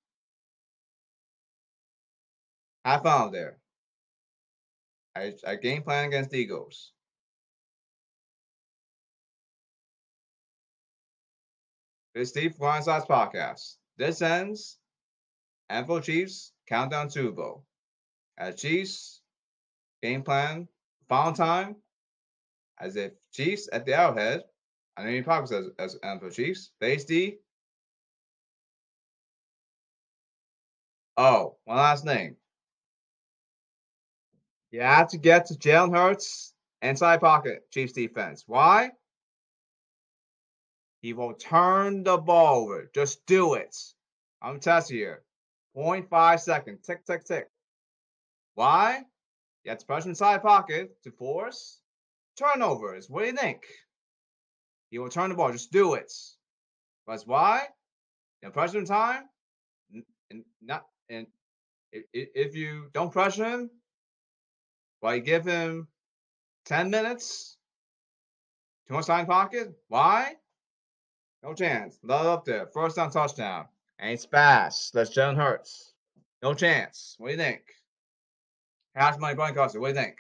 Have 2.87 3.03
fun 3.03 3.23
out 3.27 3.33
there. 3.33 3.59
I, 5.15 5.35
I 5.47 5.57
game 5.57 5.83
plan 5.83 6.07
against 6.07 6.31
the 6.31 6.39
Eagles. 6.39 6.93
This 12.15 12.29
is 12.29 12.31
Steve 12.31 12.57
Blindside 12.59 13.07
Podcast. 13.07 13.77
This 13.99 14.23
ends 14.23 14.79
NFL 15.71 16.03
Chiefs 16.03 16.53
Countdown 16.67 17.11
Super 17.11 17.33
Bowl. 17.33 17.65
At 18.39 18.57
Chiefs, 18.57 19.21
game 20.03 20.23
plan, 20.23 20.69
final 21.09 21.33
time, 21.33 21.77
as 22.79 22.97
if 22.97 23.13
Chiefs 23.33 23.69
at 23.73 23.85
the 23.85 23.95
Arrowhead. 23.95 24.45
I 24.97 25.05
know 25.05 25.11
you 25.11 25.23
probably 25.23 25.57
as, 25.57 25.67
as 25.79 25.99
NFL 26.03 26.35
Chiefs. 26.35 26.71
Base 26.81 27.05
D. 27.05 27.39
Oh, 31.17 31.57
one 31.65 31.79
last 31.79 32.05
thing. 32.05 32.37
You 34.71 34.83
have 34.83 35.09
to 35.09 35.19
get 35.19 35.47
to 35.47 35.55
Jalen 35.55 35.97
Hurts 35.97 36.53
inside 36.83 37.21
pocket, 37.21 37.63
Chiefs 37.71 37.93
defense. 37.93 38.45
Why? 38.47 38.91
He 41.01 41.13
will 41.13 41.35
turn 41.35 42.03
the 42.03 42.19
ball 42.19 42.65
over. 42.65 42.91
Just 42.95 43.25
do 43.27 43.55
it. 43.55 43.75
I'm 44.43 44.61
testing 44.61 44.99
here. 44.99 45.23
0.5 45.77 46.41
seconds. 46.41 46.81
Tick, 46.87 47.07
tick, 47.07 47.25
tick. 47.25 47.49
Why? 48.55 49.03
You 49.65 49.71
have 49.71 49.79
to 49.79 49.87
push 49.87 50.05
inside 50.05 50.43
pocket 50.43 50.91
to 51.05 51.11
force 51.13 51.81
turnovers. 52.37 53.09
What 53.09 53.23
do 53.23 53.27
you 53.27 53.33
think? 53.33 53.67
He 54.91 54.99
will 54.99 55.09
turn 55.09 55.31
the 55.31 55.37
ball. 55.37 55.53
Just 55.53 55.73
do 55.73 55.95
it. 55.95 56.13
That's 57.07 57.27
why? 57.27 57.65
In 58.43 58.51
pressure 58.51 58.85
time, 58.85 59.25
not 60.61 60.87
and 61.09 61.27
if 61.93 62.55
you 62.55 62.91
don't 62.93 63.13
pressure 63.13 63.45
him, 63.45 63.71
you 65.03 65.21
give 65.21 65.45
him 65.45 65.89
ten 66.65 66.91
minutes, 66.91 67.57
too 68.89 68.95
much 68.95 69.07
time 69.07 69.27
pocket. 69.27 69.73
Why? 69.89 70.35
No 71.43 71.55
chance. 71.55 71.99
Love 72.03 72.27
up 72.27 72.45
there. 72.45 72.67
First 72.67 72.97
down 72.97 73.11
touchdown. 73.11 73.67
Ain't 74.01 74.27
fast. 74.31 74.93
That's 74.93 75.17
Jalen 75.17 75.37
Hurts. 75.37 75.95
No 76.43 76.55
chance. 76.55 77.15
What 77.19 77.29
do 77.29 77.33
you 77.33 77.39
think? 77.39 77.63
Half 78.95 79.19
money 79.19 79.35
Brian 79.35 79.55
Costa. 79.55 79.81
What 79.81 79.95
do 79.95 79.99
you 79.99 80.05
think? 80.05 80.17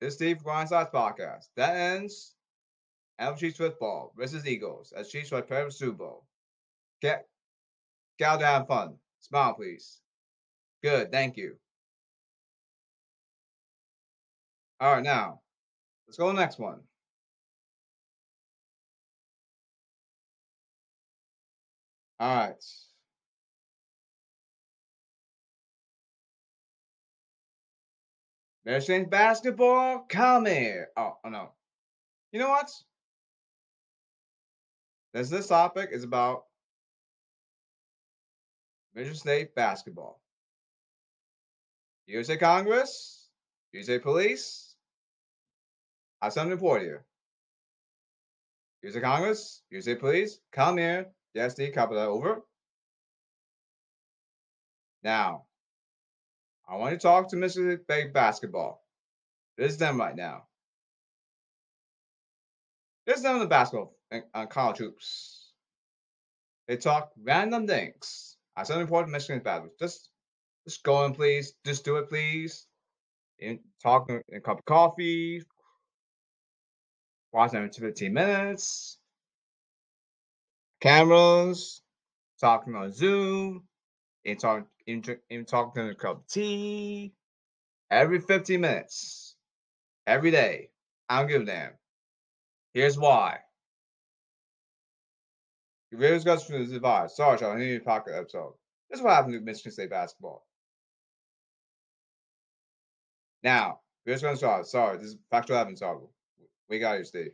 This 0.00 0.14
Steve 0.14 0.42
Grindsides 0.44 0.92
podcast. 0.92 1.46
That 1.56 1.74
ends 1.74 2.35
NFL 3.20 3.38
Chiefs 3.38 3.56
football 3.56 4.12
versus 4.16 4.46
Eagles 4.46 4.92
as 4.96 5.10
for 5.66 5.70
Super 5.70 5.96
Bowl. 5.96 6.26
Get, 7.00 7.26
out 8.22 8.40
to 8.40 8.46
have 8.46 8.66
fun. 8.66 8.96
Smile, 9.20 9.54
please. 9.54 10.00
Good. 10.82 11.10
Thank 11.10 11.36
you. 11.36 11.56
All 14.80 14.94
right, 14.94 15.02
now 15.02 15.40
let's 16.06 16.18
go 16.18 16.26
to 16.30 16.36
the 16.36 16.40
next 16.40 16.58
one. 16.58 16.80
All 22.20 22.36
right. 22.36 22.64
Michigan 28.66 29.08
basketball, 29.08 30.00
come 30.08 30.46
here. 30.46 30.88
Oh, 30.96 31.16
oh 31.24 31.28
no. 31.28 31.52
You 32.32 32.40
know 32.40 32.48
what? 32.48 32.70
This 35.16 35.30
this 35.30 35.46
topic 35.46 35.88
is 35.92 36.04
about 36.04 36.44
Michigan 38.94 39.16
State 39.16 39.54
basketball. 39.54 40.20
USA 42.06 42.36
Congress, 42.36 43.30
USA 43.72 43.98
Police. 43.98 44.74
I 46.20 46.26
have 46.26 46.34
something 46.34 46.58
for 46.58 46.80
you. 46.80 46.98
USA 48.82 49.00
Congress, 49.00 49.62
USA 49.70 49.94
Police, 49.94 50.38
come 50.52 50.76
here. 50.76 51.06
The 51.32 51.72
copy 51.74 51.94
that 51.94 52.08
over. 52.08 52.42
Now, 55.02 55.44
I 56.68 56.76
want 56.76 56.92
to 56.92 56.98
talk 56.98 57.30
to 57.30 57.36
Mr. 57.36 57.82
State 57.84 58.12
basketball. 58.12 58.84
This 59.56 59.72
is 59.72 59.78
them 59.78 59.98
right 59.98 60.14
now. 60.14 60.42
This 63.06 63.18
is 63.18 63.22
them 63.22 63.38
the 63.38 63.46
basketball 63.46 63.96
and 64.10 64.24
uh, 64.34 64.46
college 64.46 64.78
hoops. 64.78 65.52
They 66.66 66.76
talk 66.76 67.12
random 67.22 67.66
things. 67.66 68.36
I 68.56 68.64
said 68.64 68.80
important 68.80 69.12
Michigan 69.12 69.42
basketball. 69.42 69.76
Just, 69.78 70.08
just 70.66 70.82
go 70.82 71.04
in, 71.04 71.14
please. 71.14 71.54
Just 71.64 71.84
do 71.84 71.96
it, 71.96 72.08
please. 72.08 72.66
And 73.40 73.60
talk 73.80 74.10
in 74.10 74.22
a 74.34 74.40
cup 74.40 74.58
of 74.58 74.64
coffee. 74.64 75.42
Watch 77.32 77.52
them 77.52 77.70
for 77.70 77.80
15 77.80 78.12
minutes. 78.12 78.98
Cameras. 80.80 81.82
Talking 82.40 82.74
on 82.74 82.92
Zoom. 82.92 83.64
And 84.24 84.38
talk, 84.40 84.66
in 84.86 85.02
talking 85.44 85.82
in 85.84 85.90
a 85.90 85.94
cup 85.94 86.18
of 86.18 86.26
tea. 86.26 87.12
Every 87.88 88.18
15 88.18 88.60
minutes. 88.60 89.36
Every 90.08 90.32
day. 90.32 90.70
I 91.08 91.20
don't 91.20 91.28
give 91.28 91.42
a 91.42 91.44
damn. 91.44 91.72
Here's 92.76 92.98
why. 92.98 93.38
Your 95.90 95.98
video 95.98 96.16
discussion 96.16 96.56
is 96.56 96.72
advised. 96.72 97.14
Sorry, 97.14 97.38
Charlie, 97.38 97.62
I 97.62 97.64
need 97.64 97.80
a 97.80 97.80
pocket 97.80 98.12
episode. 98.14 98.52
This 98.90 98.98
is 98.98 99.02
what 99.02 99.14
happened 99.14 99.32
to 99.32 99.40
Michigan 99.40 99.72
State 99.72 99.88
basketball. 99.88 100.46
Now, 103.42 103.80
here's 104.04 104.20
going 104.20 104.34
to 104.34 104.36
start. 104.36 104.66
Sorry, 104.66 104.98
this 104.98 105.06
is 105.06 105.16
factual 105.30 105.56
evidence. 105.56 105.80
We 106.68 106.78
got 106.78 106.98
you, 106.98 107.04
Steve. 107.06 107.30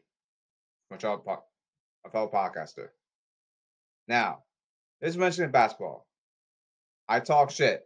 My 0.93 0.97
child, 0.97 1.27
a 1.27 2.11
fellow 2.11 2.31
podcaster. 2.33 2.91
Now, 4.07 4.45
this 5.01 5.11
is 5.11 5.19
Michigan 5.19 5.51
basketball. 5.51 6.07
I 7.09 7.19
talk 7.19 7.51
shit. 7.51 7.85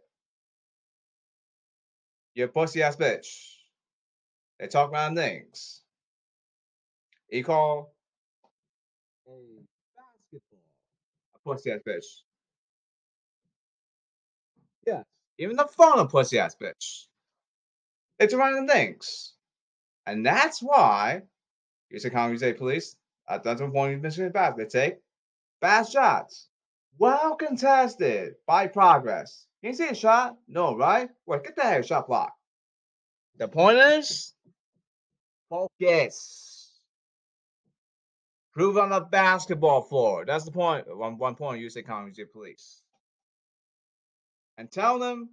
You're 2.35 2.49
a 2.49 2.51
pussy 2.51 2.83
ass 2.83 2.97
bitch. 2.97 3.25
They 4.59 4.67
talk 4.67 4.91
around 4.91 5.15
things. 5.15 5.81
You 7.29 7.43
call 7.43 7.93
a 9.27 9.31
basketball 9.95 10.59
a 11.35 11.39
pussy 11.49 11.71
ass 11.71 11.81
bitch. 11.87 12.05
Yes. 14.85 15.03
Even 15.37 15.57
the 15.57 15.67
phone 15.67 15.99
a 15.99 16.07
pussy 16.07 16.39
ass 16.39 16.55
bitch. 16.61 17.05
It's 18.19 18.33
random 18.33 18.67
things. 18.67 19.33
And 20.05 20.25
that's 20.25 20.61
why 20.61 21.23
you 21.89 21.99
say 21.99 22.09
Congress 22.09 22.41
uh, 22.41 22.45
say 22.45 22.53
police. 22.53 22.95
That's 23.27 23.59
the 23.59 23.67
point 23.67 24.01
been 24.01 24.31
bad. 24.31 24.55
They 24.57 24.65
take 24.65 24.95
fast 25.61 25.91
shots. 25.91 26.47
Well 26.97 27.35
contested 27.35 28.35
by 28.47 28.67
progress. 28.67 29.45
Can 29.61 29.71
you 29.71 29.77
see 29.77 29.87
a 29.89 29.95
shot? 29.95 30.37
No, 30.47 30.75
right? 30.75 31.09
Wait, 31.25 31.43
get 31.43 31.55
that 31.57 31.85
shot 31.85 32.07
block. 32.07 32.33
The 33.37 33.47
point 33.47 33.77
is 33.77 34.33
focus. 35.49 36.46
Prove 38.57 38.79
on 38.79 38.89
the 38.89 39.01
basketball 39.01 39.83
floor. 39.83 40.25
That's 40.25 40.43
the 40.43 40.49
point. 40.49 40.87
One, 40.97 41.19
one 41.19 41.35
point 41.35 41.61
you 41.61 41.69
say 41.69 41.83
Congress 41.83 42.17
police. 42.33 42.81
And 44.57 44.71
tell 44.71 44.97
them, 44.97 45.29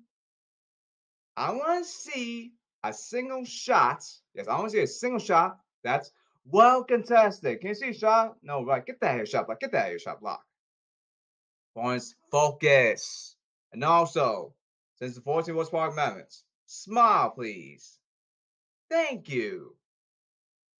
I 1.35 1.53
want 1.53 1.87
to 1.87 1.91
see 1.91 2.53
a 2.83 2.93
single 2.93 3.47
shot. 3.47 4.05
Yes, 4.35 4.47
I 4.47 4.59
want 4.59 4.72
to 4.72 4.77
see 4.77 4.83
a 4.83 4.87
single 4.87 5.20
shot 5.20 5.57
that's 5.83 6.11
well 6.45 6.85
contested. 6.85 7.62
Can 7.62 7.70
you 7.70 7.75
see 7.75 7.89
a 7.89 7.95
shot? 7.95 8.37
No, 8.43 8.62
right. 8.62 8.85
Get 8.85 9.01
that 9.01 9.27
shot 9.27 9.47
block. 9.47 9.59
Get 9.59 9.72
that 9.72 9.99
shot 10.03 10.20
block. 10.20 10.45
Points, 11.75 12.14
focus. 12.31 13.37
And 13.72 13.83
also, 13.85 14.53
since 14.99 15.14
the 15.14 15.22
14 15.22 15.57
was 15.57 15.70
Park 15.70 15.95
Amendments, 15.95 16.45
smile, 16.66 17.31
please. 17.31 17.99
Thank 18.91 19.31
you. 19.31 19.77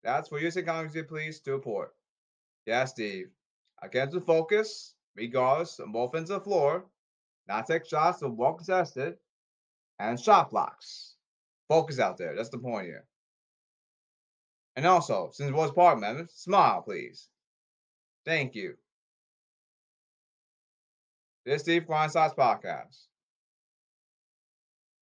That's 0.03 0.29
for 0.29 0.39
USA 0.39 0.63
Congress, 0.63 1.07
please, 1.09 1.41
to 1.41 1.53
report. 1.53 1.94
Yeah, 2.67 2.85
Steve. 2.87 3.31
I 3.83 3.89
get 3.89 4.11
to 4.13 4.21
focus, 4.21 4.95
regardless 5.17 5.79
of 5.79 5.93
both 5.93 6.15
ends 6.15 6.31
of 6.31 6.41
the 6.41 6.45
floor, 6.45 6.87
not 7.47 7.67
take 7.67 7.87
shots 7.87 8.23
of 8.23 8.35
well 8.35 8.55
contested, 8.55 9.17
and 9.99 10.19
shot 10.19 10.51
blocks. 10.51 11.15
Focus 11.69 11.99
out 11.99 12.17
there. 12.17 12.35
That's 12.35 12.49
the 12.49 12.59
point 12.59 12.87
here. 12.87 13.05
And 14.77 14.87
also, 14.87 15.31
since 15.33 15.51
it 15.51 15.55
was 15.55 15.71
part 15.71 15.99
amendment, 15.99 16.31
smile, 16.31 16.83
please. 16.83 17.29
Thank 18.25 18.55
you. 18.55 18.75
This 21.45 21.57
is 21.57 21.63
Steve 21.63 21.87
Grindsides 21.87 22.35
podcast. 22.35 23.07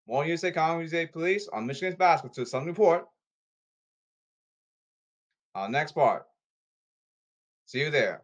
More 0.09 0.27
USA 0.27 0.51
Congress 0.51 0.93
Police 1.13 1.49
on 1.53 1.67
Michigan's 1.67 1.97
basketball 1.97 2.35
to 2.35 2.47
some 2.47 2.67
report. 2.67 3.07
Uh, 5.55 5.69
next 5.69 5.93
part. 5.93 6.27
See 7.73 7.81
you 7.81 7.91
there. 7.91 8.23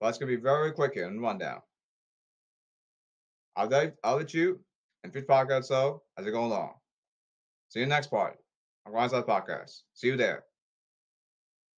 Well, 0.00 0.08
it's 0.08 0.18
going 0.18 0.30
to 0.30 0.36
be 0.36 0.40
very 0.40 0.70
quick 0.70 0.94
here 0.94 1.08
and 1.08 1.20
rundown. 1.20 1.62
I'll 3.56 3.66
let, 3.66 3.96
I'll 4.04 4.18
let 4.18 4.32
you 4.32 4.60
and 5.02 5.12
Fish 5.12 5.24
Podcast 5.24 5.64
so 5.64 6.02
as 6.16 6.24
I 6.28 6.30
go 6.30 6.44
along. 6.44 6.74
See 7.70 7.80
you 7.80 7.86
next 7.86 8.06
part 8.06 8.38
on 8.86 8.92
Grindsides 8.92 9.26
Podcast. 9.26 9.80
See 9.94 10.06
you 10.06 10.16
there. 10.16 10.44